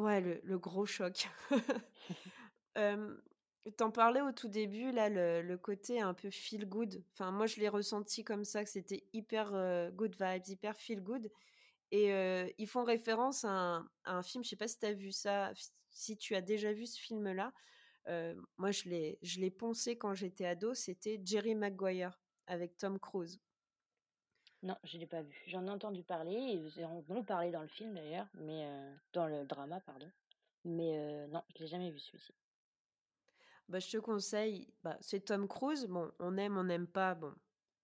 [0.00, 1.28] Ouais, le, gros choc.
[3.76, 7.04] T'en parlais au tout début, là, le, côté un peu feel good.
[7.12, 9.52] Enfin, moi, je l'ai ressenti comme ça, que c'était hyper
[9.92, 11.30] good vibes, hyper feel good.
[11.90, 12.10] Et
[12.56, 15.52] ils font référence à un, film, je sais pas si tu as vu ça,
[15.90, 17.52] si tu as déjà vu ce film-là.
[18.56, 23.38] moi, je l'ai poncé quand j'étais ado, c'était Jerry Maguire avec Tom Cruise.
[24.62, 25.42] Non, je l'ai pas vu.
[25.46, 28.68] J'en ai entendu parler, ils en ont parlé dans le film d'ailleurs, mais
[29.12, 30.10] dans le drama, pardon.
[30.64, 32.34] Mais non, je l'ai jamais vu celui-ci.
[33.68, 35.86] Bah, je te conseille, bah, c'est Tom Cruise.
[35.86, 37.14] Bon, on aime, on n'aime pas.
[37.14, 37.32] Bon,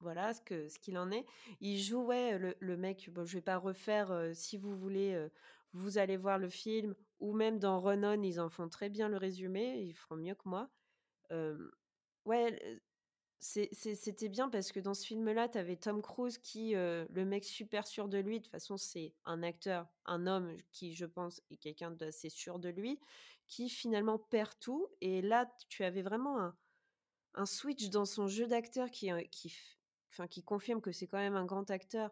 [0.00, 1.24] voilà ce ce qu'il en est.
[1.60, 3.08] Il jouait le, le mec.
[3.10, 4.30] Bon, je vais pas refaire.
[4.34, 5.28] si vous voulez,
[5.72, 9.16] vous allez voir le film ou même dans Renon, ils en font très bien le
[9.16, 9.78] résumé.
[9.78, 10.68] Ils feront mieux que moi.
[12.26, 12.80] ouais,
[13.38, 17.86] c'était bien parce que dans ce film-là, tu avais Tom Cruise qui, le mec super
[17.86, 21.56] sûr de lui, de toute façon, c'est un acteur, un homme qui, je pense, est
[21.56, 22.98] quelqu'un d'assez sûr de lui,
[23.46, 24.88] qui finalement perd tout.
[25.00, 26.52] Et là, tu avais vraiment
[27.34, 29.54] un, switch dans son jeu d'acteur qui, qui,
[30.10, 32.10] enfin, qui confirme que c'est quand même un grand acteur,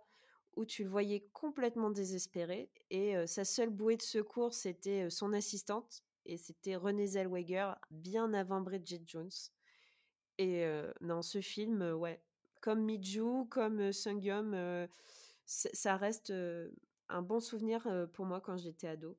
[0.57, 2.71] où tu le voyais complètement désespéré.
[2.91, 8.61] Et sa seule bouée de secours, c'était son assistante, et c'était Renée Zellweger, bien avant
[8.61, 9.31] Bridget Jones.
[10.39, 10.67] Et
[11.01, 12.21] dans ce film, ouais,
[12.61, 14.89] comme Miju, comme Sungyum,
[15.47, 16.33] ça reste
[17.09, 19.17] un bon souvenir pour moi quand j'étais ado.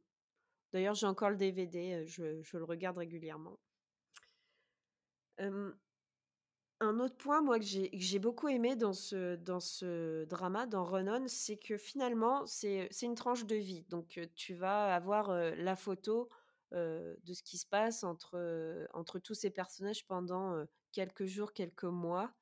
[0.74, 3.58] D'ailleurs, j'ai encore le DVD, je, je, le regarde régulièrement.
[5.38, 11.28] un autre point, moi, que j'ai beaucoup aimé dans ce, dans ce drama, dans Renon,
[11.28, 13.86] c'est que finalement, c'est une tranche de vie.
[13.90, 16.30] Donc, tu vas avoir la photo
[16.72, 22.34] de ce qui se passe entre, entre tous ces personnages pendant quelques jours, quelques mois,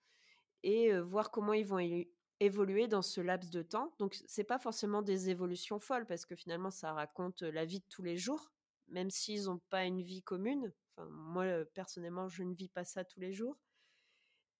[0.63, 2.05] et voir comment ils vont
[2.39, 3.93] évoluer dans ce laps de temps.
[3.99, 7.85] Donc, c'est pas forcément des évolutions folles, parce que finalement, ça raconte la vie de
[7.89, 8.51] tous les jours,
[8.87, 10.73] même s'ils n'ont pas une vie commune.
[10.95, 13.57] Enfin, moi, personnellement, je ne vis pas ça tous les jours.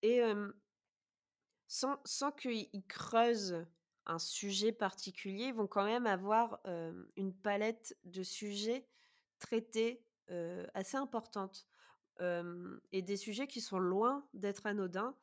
[0.02, 0.22] Et
[1.68, 3.66] sans, sans qu'ils creusent
[4.06, 6.62] un sujet particulier, ils vont quand même avoir
[7.16, 8.88] une palette de sujets
[9.44, 10.04] traités
[10.74, 11.68] assez importante.
[12.92, 15.16] et des sujets qui sont loin d'être anodins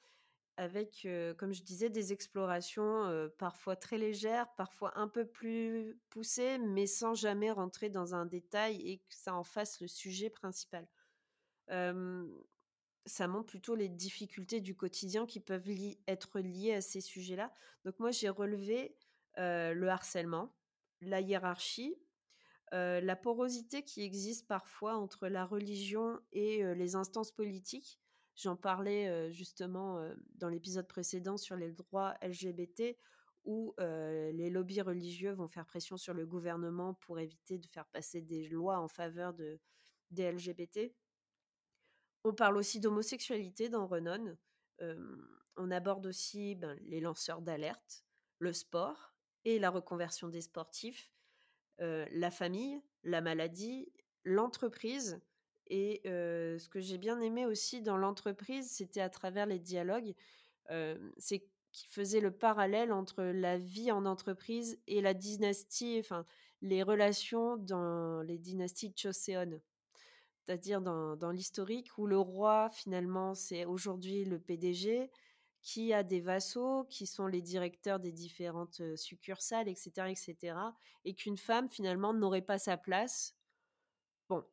[0.56, 1.06] avec,
[1.38, 7.14] comme je disais, des explorations parfois très légères, parfois un peu plus poussées, mais sans
[7.14, 10.86] jamais rentrer dans un détail et que ça en fasse le sujet principal.
[11.68, 15.70] ça montre plutôt les difficultés du quotidien qui peuvent
[16.06, 17.52] être liées à ces sujets-là.
[17.84, 18.94] Donc moi, j'ai relevé
[19.38, 20.54] le harcèlement,
[21.00, 21.96] la hiérarchie,
[22.72, 28.00] la porosité qui existe parfois entre la religion et les instances politiques
[28.36, 30.02] J'en parlais justement
[30.36, 32.96] dans l'épisode précédent sur les droits LGBT
[33.44, 38.22] où les lobbies religieux vont faire pression sur le gouvernement pour éviter de faire passer
[38.22, 39.60] des lois en faveur de,
[40.10, 40.94] des LGBT.
[42.24, 44.36] On parle aussi d'homosexualité dans Renon.
[45.56, 48.04] on aborde aussi ben, les lanceurs d'alerte,
[48.38, 49.14] le sport
[49.44, 51.12] et la reconversion des sportifs,
[51.80, 53.90] la famille, la maladie,
[54.24, 55.20] l'entreprise
[55.68, 60.14] et ce que j'ai bien aimé aussi dans l'entreprise, c'était à travers les dialogues,
[61.16, 66.26] c'est qu'il faisait le parallèle entre la vie en entreprise et la dynastie, enfin
[66.62, 69.60] les relations dans les dynasties Choséon.
[70.44, 75.10] C'est-à-dire dans, dans l'historique où le roi, finalement, c'est aujourd'hui le PDG,
[75.62, 80.56] qui a des vassaux, qui sont les directeurs des différentes succursales, etc., etc.,
[81.04, 83.36] et qu'une femme, finalement, n'aurait pas sa place.
[84.28, 84.44] Bon,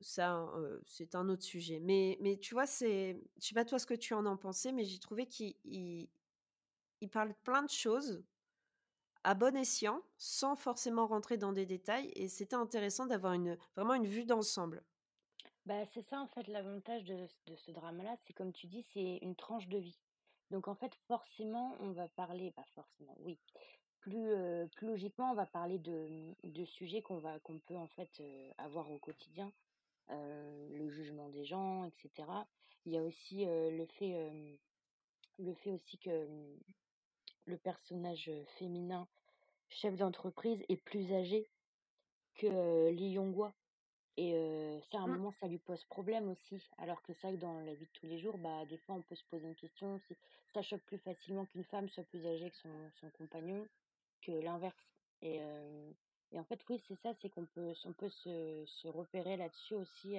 [0.00, 0.46] ça,
[0.84, 1.80] c'est un autre sujet.
[1.80, 4.72] Mais, mais tu vois, c'est, je sais pas toi ce que tu en as pensé,
[4.72, 8.22] mais j'ai trouvé qu'il il, parle plein de choses
[9.24, 13.94] à bon escient, sans forcément rentrer dans des détails, et c'était intéressant d'avoir une, vraiment
[13.94, 14.84] une vue d'ensemble.
[15.66, 19.36] Bah, c'est ça en fait l'avantage de ce drame-là, c'est comme tu dis, c'est une
[19.36, 19.98] tranche de vie.
[20.50, 23.38] Donc en fait, forcément, on va parler, pas forcément, oui,
[24.00, 24.30] plus,
[24.80, 28.22] logiquement, on va parler de, de sujets qu'on va peut en fait
[28.56, 29.52] avoir au quotidien,
[30.08, 32.26] le jugement des gens, etc.
[32.86, 34.30] Il y a aussi le fait
[35.38, 36.26] le fait aussi que
[37.44, 39.06] le personnage féminin
[39.68, 41.48] chef d'entreprise est plus âgé
[42.34, 43.52] que Lee Yong-hwa.
[44.20, 45.12] Et ça, à un mmh.
[45.12, 46.60] moment, ça lui pose problème aussi.
[46.78, 49.14] Alors que ça, dans la vie de tous les jours, bah, des fois, on peut
[49.14, 50.16] se poser une question si
[50.52, 53.64] ça choque plus facilement qu'une femme soit plus âgée que son, son compagnon
[54.22, 54.74] que l'inverse.
[55.22, 55.40] Et,
[56.32, 59.74] et en fait, oui, c'est ça, c'est qu'on peut, on peut se, se repérer là-dessus
[59.74, 60.16] aussi,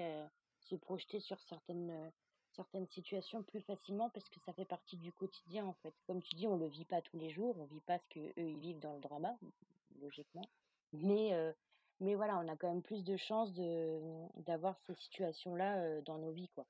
[0.61, 2.11] se projeter sur certaines,
[2.51, 5.93] certaines situations plus facilement parce que ça fait partie du quotidien en fait.
[6.07, 8.19] Comme tu dis, on le vit pas tous les jours, on vit pas ce que
[8.19, 9.37] eux ils vivent dans le drama,
[10.01, 10.45] logiquement.
[10.93, 11.33] Mais
[11.99, 13.99] mais voilà, on a quand même plus de chances de
[14.41, 16.65] d'avoir ces situations-là dans nos vies quoi.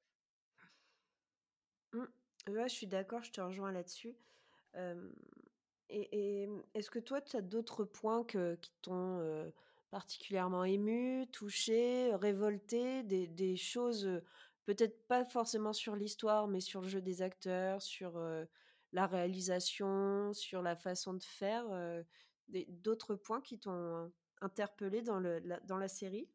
[1.93, 2.05] Mmh.
[2.47, 4.15] Je suis d'accord, je te rejoins là-dessus.
[5.89, 9.51] Et, mmh, est-ce que toi, tu as d'autres points que, qui t'ont
[9.89, 14.21] particulièrement ému, touché, révolté, des, choses,
[14.65, 18.19] peut-être pas forcément sur l'histoire, mais sur le jeu des acteurs, sur
[18.93, 21.65] la réalisation, sur la façon de faire,
[22.67, 24.11] d'autres points qui t'ont
[24.41, 26.27] interpellé dans, le, dans la série?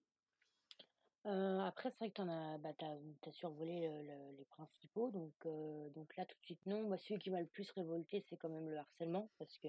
[1.25, 3.89] Après, c'est vrai que tu as, bah, as, survolé
[4.37, 5.33] les principaux, donc,
[5.95, 6.83] donc là, tout de suite, non.
[6.83, 9.69] Moi, celui qui m'a le plus révolté, c'est quand même le harcèlement, parce que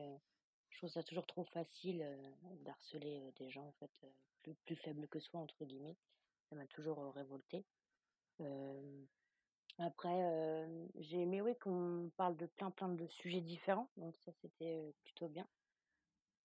[0.69, 2.05] je trouve ça toujours trop facile
[2.65, 3.91] d'harceler des gens, en fait,
[4.41, 5.95] plus, plus faibles que soi, entre guillemets.
[6.49, 7.63] Ça m'a toujours révolté.
[9.77, 14.93] après, j'ai aimé, oui, qu'on parle de plein, plein de sujets différents, donc ça, c'était
[15.05, 15.47] plutôt bien.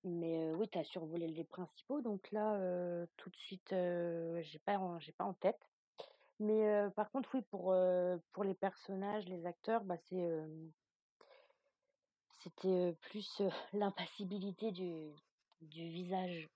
[0.04, 2.58] Mais oui, tu as survolé les principaux, donc là,
[3.16, 5.60] tout de suite, j'ai pas j'ai pas en tête.
[6.38, 7.74] Mais par contre, oui, pour,
[8.32, 10.30] pour les personnages, les acteurs, bah, c'est,
[12.42, 13.42] c'était, plus,
[13.74, 15.12] l'impassibilité du
[15.60, 16.48] du visage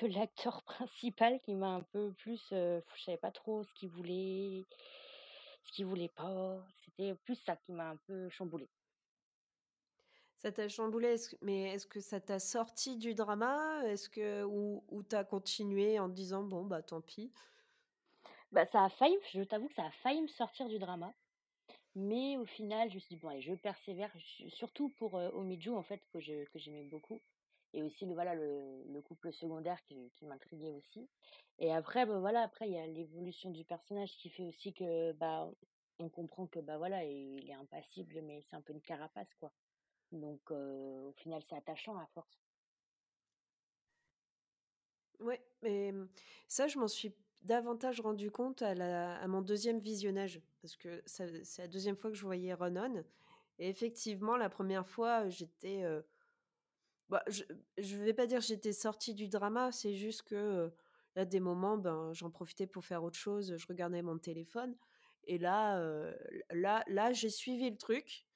[0.00, 4.64] de l'acteur principal qui m'a un peu plus, je savais pas trop ce qu'il voulait,
[5.64, 6.64] ce qu'il voulait pas.
[6.84, 8.68] C'était plus ça qui m'a un peu chamboulé
[10.42, 13.82] ça t'a chamboulé, mais est-ce que ça t'a sorti du drama?
[13.86, 17.32] Est-ce que ou, ou t'as continué en te disant bon bah tant pis?
[18.52, 21.14] Bah ça a failli, je t'avoue que ça a failli me sortir du drama,
[21.94, 24.12] mais au final je me suis dit bon je persévère,
[24.48, 27.22] surtout pour euh, en fait que j'aimais beaucoup.
[27.74, 31.08] Et aussi le voilà le, le couple secondaire qui, qui m'intriguait aussi.
[31.58, 35.12] Et après bah, voilà après il y a l'évolution du personnage qui fait aussi que
[35.12, 35.50] bah
[36.00, 39.52] on comprend que bah voilà il est impassible mais c'est un peu une carapace quoi
[40.12, 42.40] donc, au final, c'est attachant à force.
[45.20, 46.08] Ouais, mais mmh,
[46.48, 51.68] ça, je m'en suis davantage rendu compte à mon deuxième visionnage parce que c'est la
[51.68, 53.02] deuxième fois que je voyais Ronan
[53.58, 55.84] et effectivement, la première fois, j'étais,
[57.08, 57.42] bah, je
[57.78, 60.70] je vais pas dire j'étais sortie du drama, c'est juste que,
[61.16, 64.76] y a des moments, ben, j'en profitais pour faire autre chose, je regardais mon téléphone
[65.24, 65.80] et là,
[66.52, 68.26] là là, j'ai suivi le truc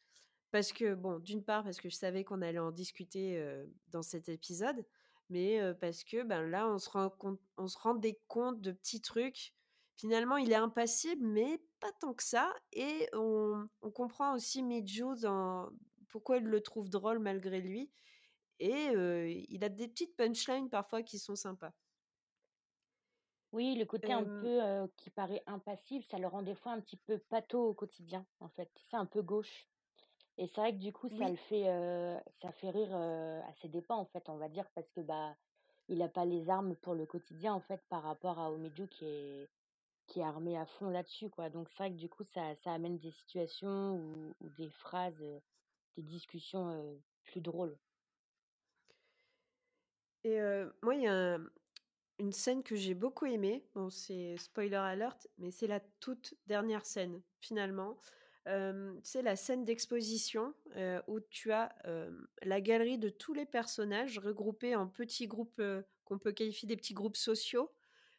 [0.55, 3.45] parce que bon, d'une part, parce que je savais qu'on allait en discuter,
[3.89, 4.87] dans cet épisode,
[5.29, 9.01] mais parce que, ben, là, on se rend compte on se rendait compte de petits
[9.01, 9.53] trucs.
[9.97, 15.17] Finalement, il est impassible, mais pas tant que ça et on on comprend aussi Miju
[15.23, 15.71] dans
[16.09, 17.91] pourquoi il le trouve drôle malgré lui
[18.61, 18.93] et
[19.49, 21.73] il a des petites punchlines parfois qui sont sympas.
[23.51, 26.97] Oui, le côté un peu, qui paraît impassible, ça le rend des fois un petit
[26.97, 28.71] peu pâteau au quotidien, en fait.
[28.89, 29.67] C'est un peu gauche
[30.39, 33.41] et c'est vrai que du coup ça oui, le fait, heu, ça fait rire, heu,
[33.43, 35.37] à ses dépens, en fait, on va dire parce que, bah,
[35.89, 39.07] il a pas les armes pour le quotidien, en fait, par rapport à Omidju qui
[39.07, 39.51] est
[40.07, 41.51] qui est armé à fond là-dessus, quoi.
[41.51, 45.23] Donc c'est vrai que du coup ça ça amène des situations ou ou des phrases,
[45.23, 45.41] heu,
[45.97, 47.79] des discussions, heu, plus drôles.
[50.25, 51.47] et heu, moi, il y a un
[52.21, 56.87] une scène que j'ai beaucoup aimée, bon, c'est spoiler alert, mais c'est la toute dernière
[56.87, 57.99] scène, finalement.
[58.47, 60.55] Hem, c'est la scène d'exposition,
[61.07, 61.75] où tu as,
[62.43, 65.63] la galerie de tous les personnages regroupés en petits groupes,
[66.05, 67.73] qu'on peut qualifier des petits groupes sociaux,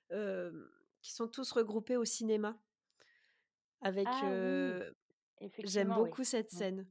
[0.10, 2.60] qui sont tous regroupés au cinéma
[3.82, 4.76] avec, Ah oui,
[5.64, 5.94] j'aime oui.
[5.94, 6.58] beaucoup cette Mmh.
[6.58, 6.88] scène.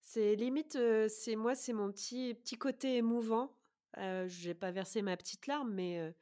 [0.00, 3.56] C'est limite, c'est moi, c'est mon petit petit côté émouvant.
[3.98, 6.14] Heu, j'ai pas versé ma petite larme, mais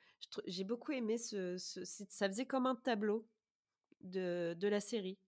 [0.46, 3.28] j'ai beaucoup aimé ce ce ça faisait comme un tableau
[4.02, 5.18] de de la série.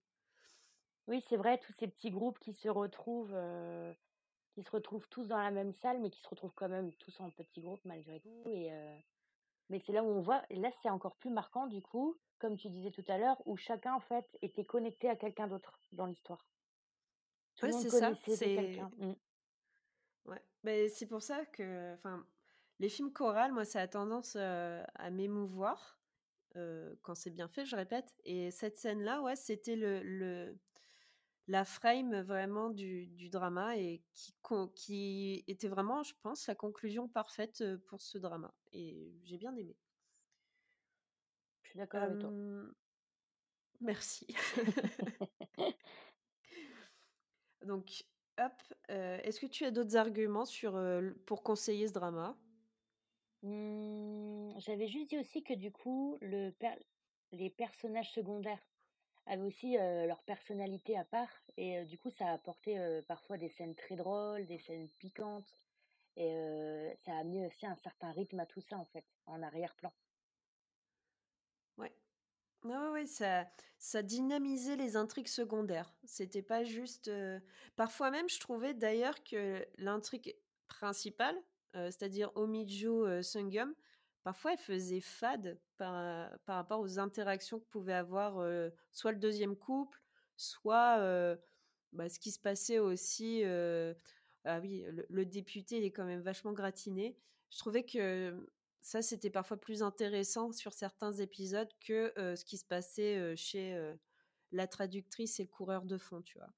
[1.07, 3.95] Oui, c'est vrai, tous ces petits groupes qui se retrouvent, heu,
[4.53, 7.19] qui se retrouvent tous dans la même salle, mais qui se retrouvent quand même tous
[7.21, 8.97] en petits groupes malgré tout et heu,
[9.69, 12.57] mais c'est là où on voit et là, c'est encore plus marquant du coup, comme
[12.57, 16.07] tu disais tout à l'heure, où chacun en fait était connecté à quelqu'un d'autre dans
[16.07, 16.47] l'histoire.
[17.57, 18.87] Tout Ouais, c'est ça, c'est.
[18.97, 19.13] Mmh.
[20.25, 22.25] ouais, beh, c'est pour ça que enfin,
[22.79, 25.99] les films chorales, moi, ça a tendance, à m'émouvoir,
[27.01, 30.57] quand c'est bien fait, je répète et cette scène-là, ouais, c'était le le
[31.47, 34.33] La frame vraiment du du drama et qui
[34.75, 39.75] qui était vraiment, je pense, la conclusion parfaite, pour ce drama et j'ai bien aimé.
[41.63, 42.31] Je suis d'accord avec toi.
[43.81, 44.27] Merci.
[47.65, 48.05] Donc
[48.37, 48.53] hop,
[48.89, 50.81] est-ce que tu as d'autres arguments sur,
[51.25, 52.37] pour conseiller ce drama?
[53.43, 56.75] Mmh, j'avais juste dit aussi que du coup, le per
[57.31, 58.61] les personnages secondaires
[59.25, 63.75] avaient aussi, leur personnalité à part et du coup, ça a apporté, parfois des scènes
[63.75, 65.57] très drôles, des scènes piquantes
[66.17, 66.33] et
[67.05, 69.93] ça a amené aussi un certain rythme à tout ça, en fait, en arrière-plan.
[71.77, 71.95] Ouais.
[72.63, 73.47] Ouais, ouais, ça
[73.79, 75.95] ça dynamisait les intrigues secondaires.
[76.05, 77.11] C'était pas juste,
[77.77, 81.37] parfois même, je trouvais d'ailleurs que l'intrigue principale,
[81.73, 83.75] c'est-à-dire Omiju, heu, Sungyeom,
[84.25, 88.43] parfois elle faisait fade par, rapport aux interactions que pouvait avoir,
[88.91, 90.01] soit le deuxième couple,
[90.35, 90.97] soit,
[91.93, 96.21] bah, ce qui se passait aussi, ah oui, le le député, il est quand même
[96.21, 97.15] vachement gratiné.
[97.51, 98.35] Je trouvais que
[98.81, 103.79] ça, c'était parfois plus intéressant sur certains épisodes que, ce qui se passait, chez,
[104.51, 106.49] la traductrice et le coureur de fond, tu vois?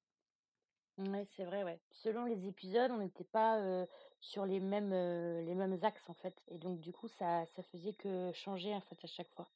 [0.98, 1.80] Ouais, c'est vrai, ouais.
[1.92, 3.86] Selon les épisodes, on n'était pas,
[4.20, 7.94] sur les mêmes, les mêmes axes, en fait et donc du coup, ça ça faisait
[7.94, 9.48] que changer, en fait, à chaque fois.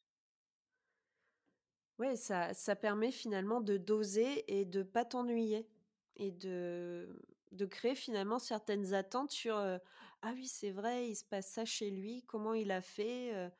[2.00, 5.68] Ouais, ça ça permet finalement de doser et de pas t'ennuyer
[6.16, 7.22] et de
[7.52, 11.92] de créer finalement certaines attentes sur, «Ah oui, c'est vrai, il se passe ça chez
[11.92, 13.52] lui, comment il a fait?»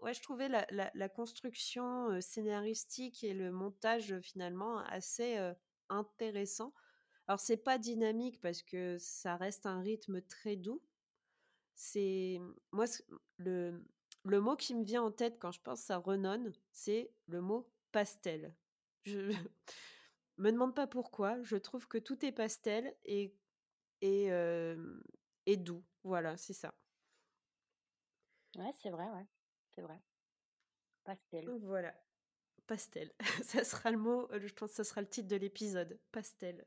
[0.00, 5.38] ouais, je trouvais la la construction, scénaristique et le montage, finalement assez,
[5.88, 6.72] intéressant.
[7.26, 10.82] Alors c'est pas dynamique parce que ça reste un rythme très doux.
[11.74, 12.40] C'est
[12.72, 12.86] moi
[13.38, 13.84] le
[14.24, 17.70] le mot qui me vient en tête quand je pense à Renon, c'est le mot
[17.92, 18.54] pastel.
[19.04, 19.18] Je
[20.38, 23.34] me demande pas pourquoi, je trouve que tout est pastel et
[24.00, 25.02] et hem
[25.46, 25.84] et doux.
[26.04, 26.74] Voilà, c'est ça.
[28.56, 29.26] Ouais, c'est vrai, ouais,
[29.74, 30.00] c'est vrai.
[31.04, 31.50] Pastel.
[31.62, 31.94] Voilà,
[32.66, 33.10] pastel.
[33.44, 36.64] Ça sera le mot, heu, je pense que ça sera le titre de l'épisode, pastel.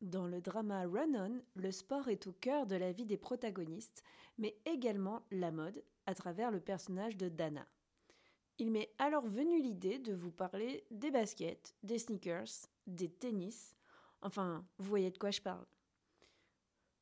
[0.00, 4.04] Dans le drama Run On, le sport est au cœur de la vie des protagonistes,
[4.38, 7.66] mais également la mode, à travers le personnage de Dana.
[8.58, 13.74] Il m'est alors venu l'idée de vous parler des baskets, des sneakers, des tennis,
[14.22, 15.66] enfin, vous voyez de quoi je parle.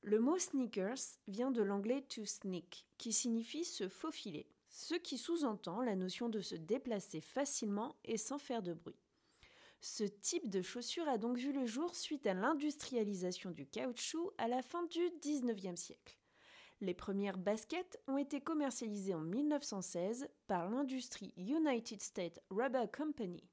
[0.01, 5.83] Le mot sneakers vient de l'anglais to sneak, qui signifie se faufiler, ce qui sous-entend
[5.83, 8.99] la notion de se déplacer facilement et sans faire de bruit.
[9.83, 14.49] Ce type de chaussure a donc vu le jour suite à l'industrialisation du caoutchouc à
[14.49, 16.22] la fin du 19e siècle.
[16.83, 23.45] Les premières baskets ont été commercialisées en 1916 par l'industrie United States Rubber Company.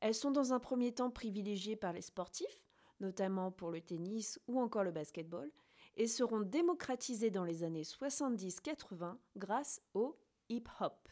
[0.00, 2.62] Elles sont dans un premier temps privilégiées par les sportifs,
[3.00, 5.50] notamment pour le tennis ou encore le basketball,
[5.96, 10.16] et seront démocratisées dans les années 70-80 grâce au
[10.48, 11.08] hip-hop.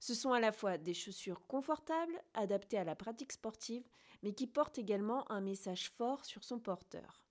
[0.00, 3.88] Ce sont à la fois des chaussures confortables, adaptées à la pratique sportive,
[4.22, 7.21] mais qui portent également un message fort sur son porteur.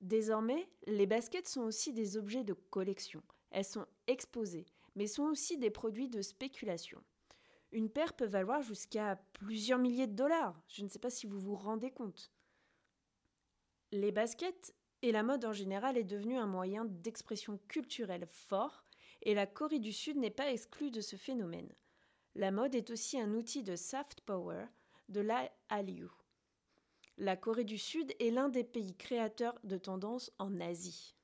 [0.00, 3.22] Désormais, les baskets sont aussi des objets de collection.
[3.50, 7.02] Elles sont exposées, mais sont aussi des produits de spéculation.
[7.72, 10.60] Une paire peut valoir jusqu'à plusieurs milliers de dollars.
[10.68, 12.30] Je ne sais pas si vous vous rendez compte.
[13.92, 18.84] Les baskets et la mode en général est devenue un moyen d'expression culturelle fort
[19.22, 21.72] et la Corée du Sud n'est pas exclue de ce phénomène.
[22.34, 24.66] La mode est aussi un outil de soft power,
[25.08, 25.50] de la.
[27.16, 31.14] La Corée du Sud est l'un des pays créateurs de tendances en Asie.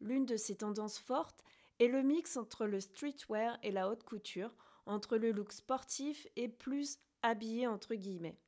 [0.00, 1.42] L'une de ces tendances fortes
[1.80, 4.54] est le mix entre le streetwear et la haute couture,
[4.86, 8.38] entre le look sportif et plus habillé entre guillemets.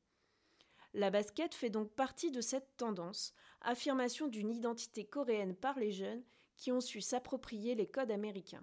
[0.93, 6.23] La basket fait donc partie de cette tendance, affirmation d'une identité coréenne par les jeunes
[6.57, 8.63] qui ont su s'approprier les codes américains.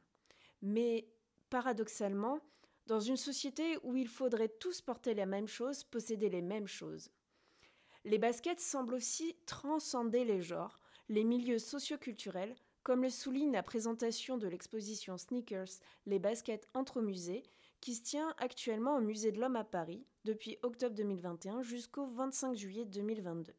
[0.61, 1.09] Mais
[1.49, 2.39] paradoxalement,
[2.87, 7.11] dans une société où il faudrait tous porter la même chose, posséder les mêmes choses.
[8.03, 10.79] Les baskets semblent aussi transcender les genres,
[11.09, 15.69] les milieux socioculturels, comme le souligne la présentation de l'exposition Sneakers,
[16.07, 17.43] les baskets entre musées,
[17.79, 22.55] qui se tient actuellement au Musée de l'Homme à Paris depuis octobre 2021 jusqu'au 25
[22.55, 23.53] juillet 2022.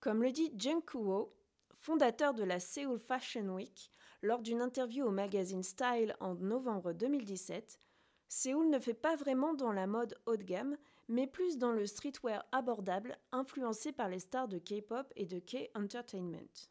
[0.00, 1.34] Comme le dit Jung Kuo,
[1.74, 3.90] fondateur de la Seoul Fashion Week,
[4.22, 7.78] lors d'une interview au magazine Style en novembre 2017,
[8.26, 10.76] Séoul ne fait pas vraiment dans la mode haut de gamme,
[11.08, 16.68] mais plus dans le streetwear abordable influencé par les stars de K-pop et de K-entertainment.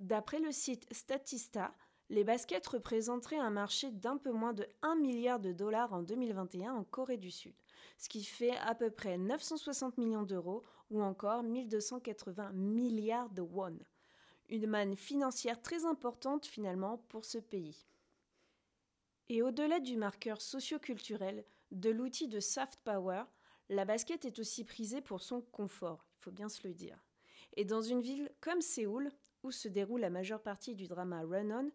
[0.00, 1.74] D'après le site Statista,
[2.10, 6.74] les baskets représenteraient un marché d'un peu moins de 1 milliard de dollars en 2021
[6.74, 7.54] en Corée du Sud,
[7.98, 13.78] ce qui fait à peu près 960 millions d'euros ou encore 1280 milliards de won.
[14.50, 17.86] Une manne financière très importante finalement pour ce pays.
[19.30, 21.44] Et au-delà du marqueur socioculturel,
[21.74, 23.24] de l'outil de soft power,
[23.68, 26.98] la basket est aussi prisée pour son confort, il faut bien se le dire.
[27.56, 29.10] Et dans une ville comme Séoul,
[29.42, 31.70] où se déroule la majeure partie du drama Run On,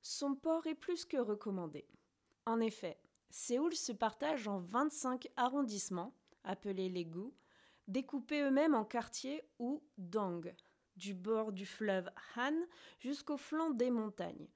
[0.00, 1.86] son port est plus que recommandé.
[2.46, 2.98] En effet,
[3.30, 7.30] Séoul se partage en 25 arrondissements, appelés les gu,
[7.88, 10.52] découpés eux-mêmes en quartiers ou dang,
[10.96, 12.56] du bord du fleuve Han
[12.98, 14.48] jusqu'au flanc des montagnes.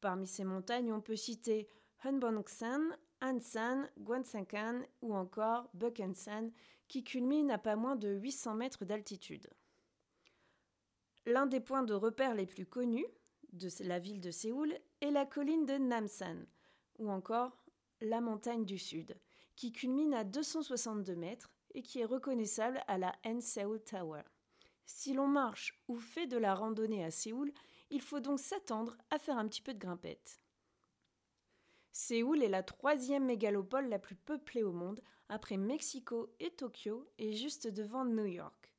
[0.00, 1.68] Parmi ces montagnes, on peut citer
[2.02, 2.80] Hunbongsan,
[3.22, 6.50] Ansan, Gwansankan ou encore Bukhansan,
[6.88, 9.48] qui culminent à pas moins de 800 mètres d'altitude.
[11.26, 13.06] L'un des points de repère les plus connus
[13.52, 16.46] de la ville de Séoul est la colline de Namsan,
[16.98, 17.64] ou encore
[18.00, 19.16] la montagne du Sud,
[19.54, 24.22] qui culmine à 262 mètres et qui est reconnaissable à la N Seoul Tower.
[24.86, 27.52] Si l'on marche ou fait de la randonnée à Séoul,
[27.90, 30.40] il faut donc s'attendre à faire un petit peu de grimpette.
[31.92, 37.32] Séoul est la troisième mégalopole la plus peuplée au monde, après Mexico et Tokyo, et
[37.32, 38.72] juste devant New York,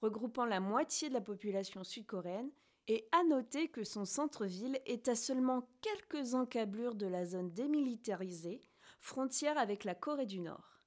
[0.00, 2.50] regroupant la moitié de la population sud-coréenne,
[2.88, 8.62] et à noter que son centre-ville est à seulement quelques encablures de la zone démilitarisée,
[9.00, 10.80] frontière avec la Corée du Nord.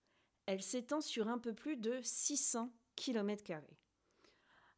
[0.48, 3.54] Elle s'étend sur un peu plus de 600 km.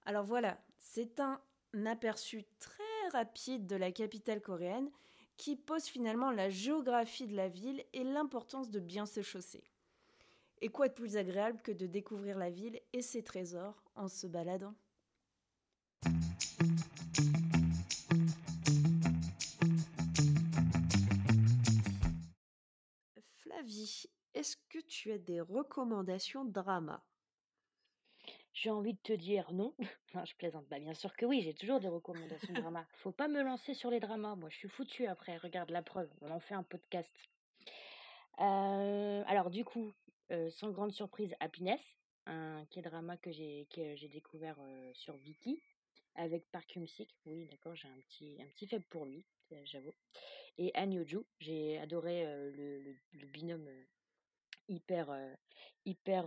[0.05, 1.39] Alors voilà, c'est un
[1.85, 2.83] aperçu très
[3.13, 4.91] rapide de la capitale coréenne
[5.43, 9.61] qui pose finalement la géographie de la ville et l'importance de bien se chausser.
[10.61, 14.25] Et quoi de plus agréable que de découvrir la ville et ses trésors en se
[14.25, 14.73] baladant?
[23.39, 27.03] Flavie, est-ce que tu as des recommandations drama?
[28.53, 29.73] J'ai envie de te dire non.
[30.25, 30.65] Je plaisante.
[30.69, 32.85] Bah, bien sûr que oui, j'ai toujours des recommandations de drama.
[32.97, 34.35] Faut pas me lancer sur les dramas.
[34.35, 35.37] Moi, je suis foutue après.
[35.37, 36.09] Regarde la preuve.
[36.21, 37.11] On en fait un podcast.
[38.39, 39.91] Euh, alors, du coup,
[40.31, 41.81] euh, sans grande surprise, Happiness.
[42.27, 44.57] un K-drama que j'ai que j'ai découvert
[44.93, 45.59] sur Viki
[46.15, 47.09] avec Park Hyun-sik.
[47.25, 49.25] Oui, d'accord, j'ai un petit un petit faible pour lui,
[49.65, 49.93] j'avoue.
[50.59, 50.91] Et Han
[51.39, 53.67] j'ai adoré le, binôme
[54.69, 55.09] hyper
[55.85, 56.25] hyper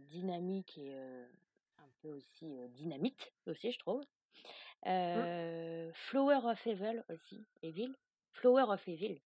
[0.00, 0.92] dynamique et
[2.02, 4.02] peu aussi dynamite aussi, je trouve.
[4.86, 5.92] Mmh.
[5.92, 7.94] Flower of Evil aussi, Evil.
[8.32, 9.20] Flower of Evil,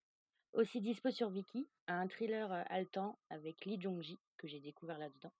[0.55, 5.33] aussi dispo sur Viki, un thriller haletant avec Lee Jong-ji que j'ai découvert là-dedans.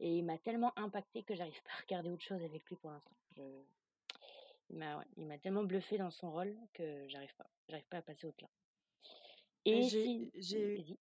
[0.00, 2.90] Et il m'a tellement impacté que j'arrive pas à regarder autre chose avec lui pour
[2.90, 3.14] l'instant.
[4.66, 8.48] Il m'a tellement bluffé dans son rôle que j'arrive pas, j'arrive pas à passer au-delà.
[9.64, 9.82] Et
[10.34, 10.98] j'ai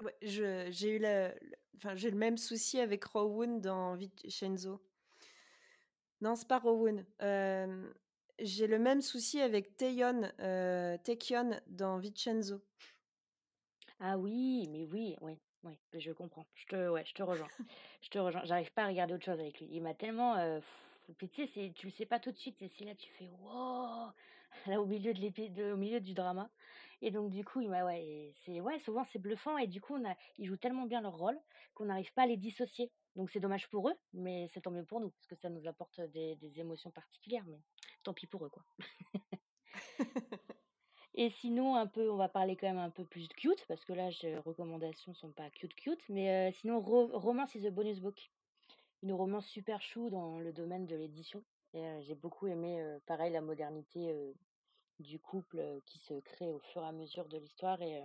[0.00, 1.32] ouais, j'ai eu la,
[1.76, 4.80] enfin j'ai le même souci avec Rowoon dans Vincenzo.
[6.20, 7.04] Non, c'est pas Rowoon.
[8.38, 10.96] j'ai le même souci avec Taeyeon, euh,
[11.66, 12.62] dans Vincenzo.
[13.98, 16.46] Ah oui, mais oui, oui, oui, je comprends.
[16.54, 17.48] Je te, ouais, je te rejoins.
[18.02, 18.44] je te rejoins.
[18.44, 19.68] J'arrive pas à regarder autre chose avec lui.
[19.70, 20.36] Il m'a tellement.
[20.36, 20.60] Euh,
[21.18, 22.60] tu sais, tu le sais pas tout de suite.
[22.62, 24.08] Et si là, tu fais wow,
[24.66, 26.50] là au milieu de au milieu du drama.
[27.02, 29.58] Et donc du coup, m'a, ouais, c'est, ouais, souvent c'est bluffant.
[29.58, 31.38] Et du coup, on a, ils jouent tellement bien leur rôle
[31.74, 32.92] qu'on n'arrive pas à les dissocier.
[33.16, 35.66] Donc c'est dommage pour eux, mais c'est tant mieux pour nous parce que ça nous
[35.66, 37.44] apporte des, des émotions particulières.
[37.46, 37.60] Mais
[38.04, 38.64] tant pis pour eux, quoi.
[41.14, 43.84] Et sinon, un peu, on va parler quand même un peu plus de cute, parce
[43.84, 48.30] que là, les recommandations sont pas cute cute, mais sinon, Romance is a Bonus Book.
[49.02, 51.44] Une romance super chou dans le domaine de l'édition.
[51.74, 54.34] j'ai beaucoup aimé, pareil, la modernité
[55.02, 57.80] du couple qui se crée au fur et à mesure de l'histoire.
[57.82, 58.02] Et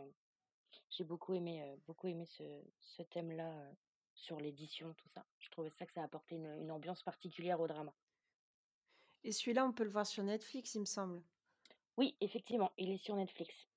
[0.89, 2.43] j'ai beaucoup aimé, beaucoup aimé ce,
[2.79, 3.53] ce thème-là
[4.13, 5.25] sur l'édition, tout ça.
[5.39, 7.93] Je trouvais ça que ça apportait une, une ambiance particulière au drama.
[9.23, 11.21] Et celui-là, on peut le voir sur Netflix, il me semble.
[11.97, 13.67] Oui, effectivement, il est sur Netflix.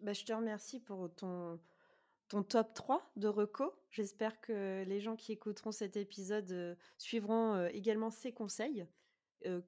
[0.00, 1.60] Bah, je te remercie pour ton,
[2.28, 3.74] ton top 3 de reco.
[3.90, 8.86] J'espère que les gens qui écouteront cet épisode euh, suivront euh, également ces conseils,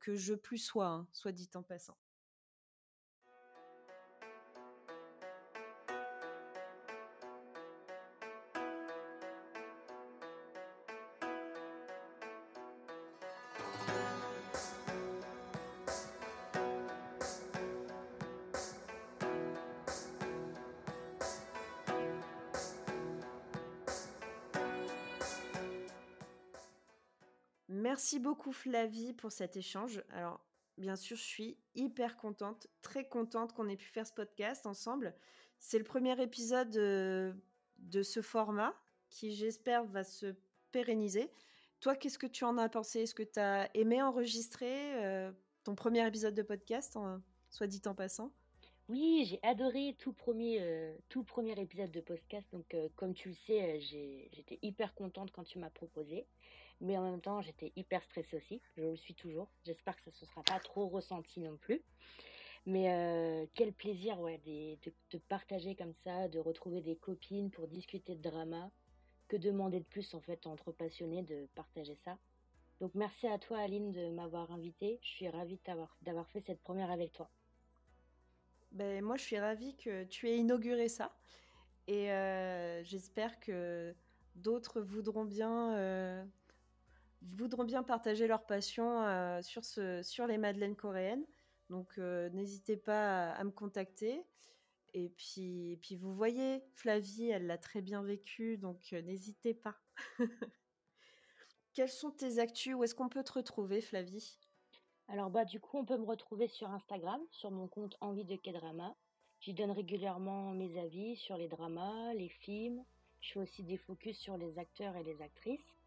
[0.01, 1.97] que je plus sois, hein, soit dit en passant.
[27.99, 30.05] Merci beaucoup Flavie pour cet échange.
[30.11, 30.41] Alors,
[30.77, 35.17] bien sûr, je suis hyper contente, très contente qu'on ait pu faire ce podcast ensemble.
[35.59, 38.73] C'est le premier épisode de, ce format
[39.09, 40.37] qui, j'espère, va se
[40.71, 41.29] pérenniser.
[41.81, 43.01] Toi, qu'est-ce que tu en as pensé?
[43.01, 45.33] Est-ce que tu as aimé enregistrer euh,
[45.65, 46.97] ton premier épisode de podcast,
[47.51, 48.33] soit dit en passant?
[48.89, 52.47] Oui, j'ai adoré tout premier, euh, tout premier épisode de podcast.
[52.53, 56.29] Donc, euh, comme tu le sais, j'étais hyper contente quand tu m'as proposé
[56.81, 58.61] mais en même temps, j'étais hyper stressée aussi.
[58.77, 59.49] Je le suis toujours.
[59.65, 61.83] J'espère que ça ne se sera pas trop ressenti non plus.
[62.67, 64.77] Mais euh, quel plaisir ouais, de,
[65.11, 68.71] de, partager comme ça, de retrouver des copines pour discuter de drama.
[69.29, 72.17] Que demander de plus en fait entre passionnés de partager ça.
[72.81, 74.99] Donc merci à toi Aline de m'avoir invitée.
[75.03, 75.61] Je suis ravie
[76.03, 77.29] d'avoir fait cette première avec toi.
[78.73, 81.15] Ben, moi je suis ravie que tu aies inauguré ça.
[81.89, 83.95] Et euh, j'espère que
[84.35, 86.25] d'autres voudront bien euh,
[87.23, 91.25] voudront bien partager leur passion euh, sur, ce, sur les madeleines coréennes.
[91.71, 94.25] Donc euh, n'hésitez pas à, me contacter.
[94.95, 99.77] Et puis, vous voyez, Flavie, elle l'a très bien vécu, donc euh, n'hésitez pas.
[101.75, 102.75] Quelles sont tes actus?
[102.75, 104.39] Où est-ce qu'on peut te retrouver, Flavie?
[105.09, 108.37] Alors bah du coup, on peut me retrouver sur Instagram, sur mon compte Envie de
[108.37, 108.97] K-drama.
[109.41, 112.85] J'y donne régulièrement mes avis sur les dramas, les films.
[113.21, 115.78] Je fais aussi des focus sur les acteurs et les actrices.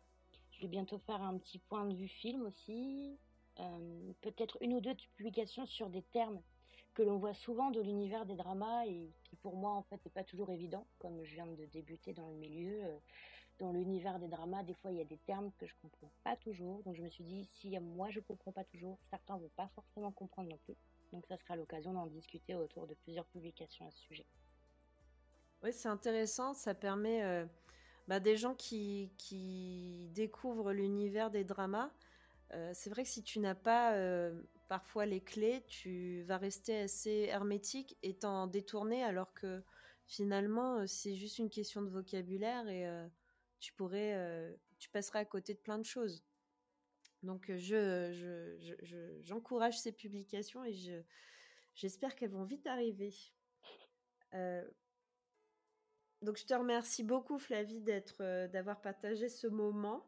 [0.62, 3.18] Je vais bientôt faire un petit point de vue film aussi.
[3.60, 6.40] Euh, peut-être une ou deux publications sur des termes
[6.94, 10.12] que l'on voit souvent de l'univers des dramas et qui pour moi en fait n'est
[10.12, 12.84] pas toujours évident comme je viens de débuter dans le milieu.
[12.84, 12.98] Euh,
[13.58, 16.36] dans l'univers des dramas des fois il y a des termes que je comprends pas
[16.36, 16.84] toujours.
[16.84, 20.12] Donc je me suis dit si moi je comprends pas toujours certains vont pas forcément
[20.12, 20.76] comprendre non plus.
[21.12, 24.28] Donc ça sera l'occasion d'en discuter autour de plusieurs publications à ce sujet.
[25.64, 26.54] Oui c'est intéressant.
[26.54, 27.48] Ça permet euh,
[28.12, 29.10] bah, des gens qui,
[30.14, 31.94] découvrent l'univers des dramas,
[32.54, 34.38] euh, c'est vrai que si tu n'as pas euh,
[34.68, 39.64] parfois les clés, tu vas rester assez hermétique et t'en détourner alors que
[40.08, 42.86] finalement euh, c'est juste une question de vocabulaire et
[43.62, 46.22] tu pourrais, tu passerais à côté de plein de choses.
[47.24, 51.02] Donc je, j'encourage ces publications et je,
[51.76, 53.14] j'espère qu'elles vont vite arriver.
[56.22, 60.06] Donc je te remercie beaucoup Flavie d'être, d'avoir partagé ce moment.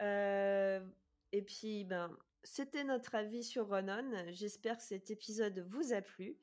[0.00, 4.10] et puis ben c'était notre avis sur Ronan.
[4.30, 6.36] J'espère que cet épisode vous a plu.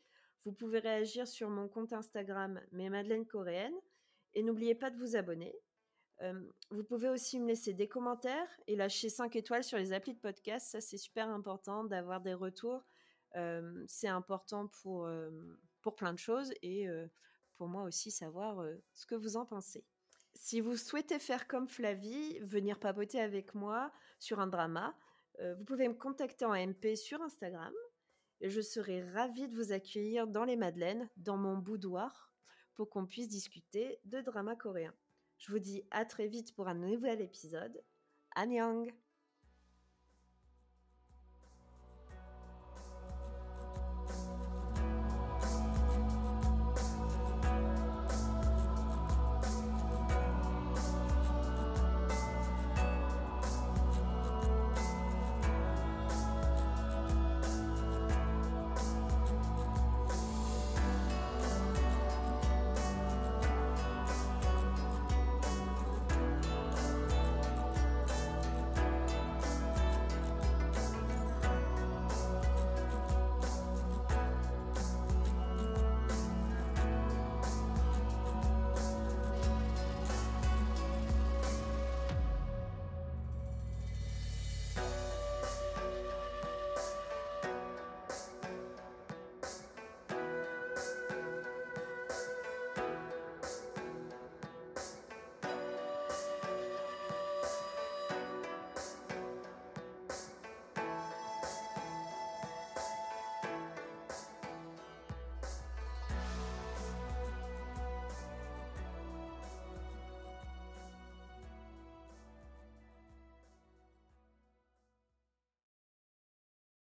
[0.45, 3.73] Vous pouvez réagir sur mon compte Instagram, mes Madeleine Coréenne.
[4.33, 5.55] Et n'oubliez pas de vous abonner.
[6.69, 10.19] vous pouvez aussi me laisser des commentaires et lâcher 5 étoiles sur les applis de
[10.19, 10.67] podcast.
[10.67, 12.85] Ça, c'est super important d'avoir des retours.
[13.87, 15.09] c'est important pour,
[15.81, 16.87] pour plein de choses et
[17.57, 19.83] pour moi aussi savoir ce que vous en pensez.
[20.33, 24.95] Si vous souhaitez faire comme Flavie, venir papoter avec moi sur un drama,
[25.39, 27.73] vous pouvez me contacter en MP sur Instagram.
[28.39, 32.31] Et je serai ravie de vous accueillir dans les Madeleines, dans mon boudoir,
[32.75, 34.93] pour qu'on puisse discuter de drama coréen.
[35.39, 37.83] Je vous dis à très vite pour un nouvel épisode.
[38.35, 38.93] Annyeong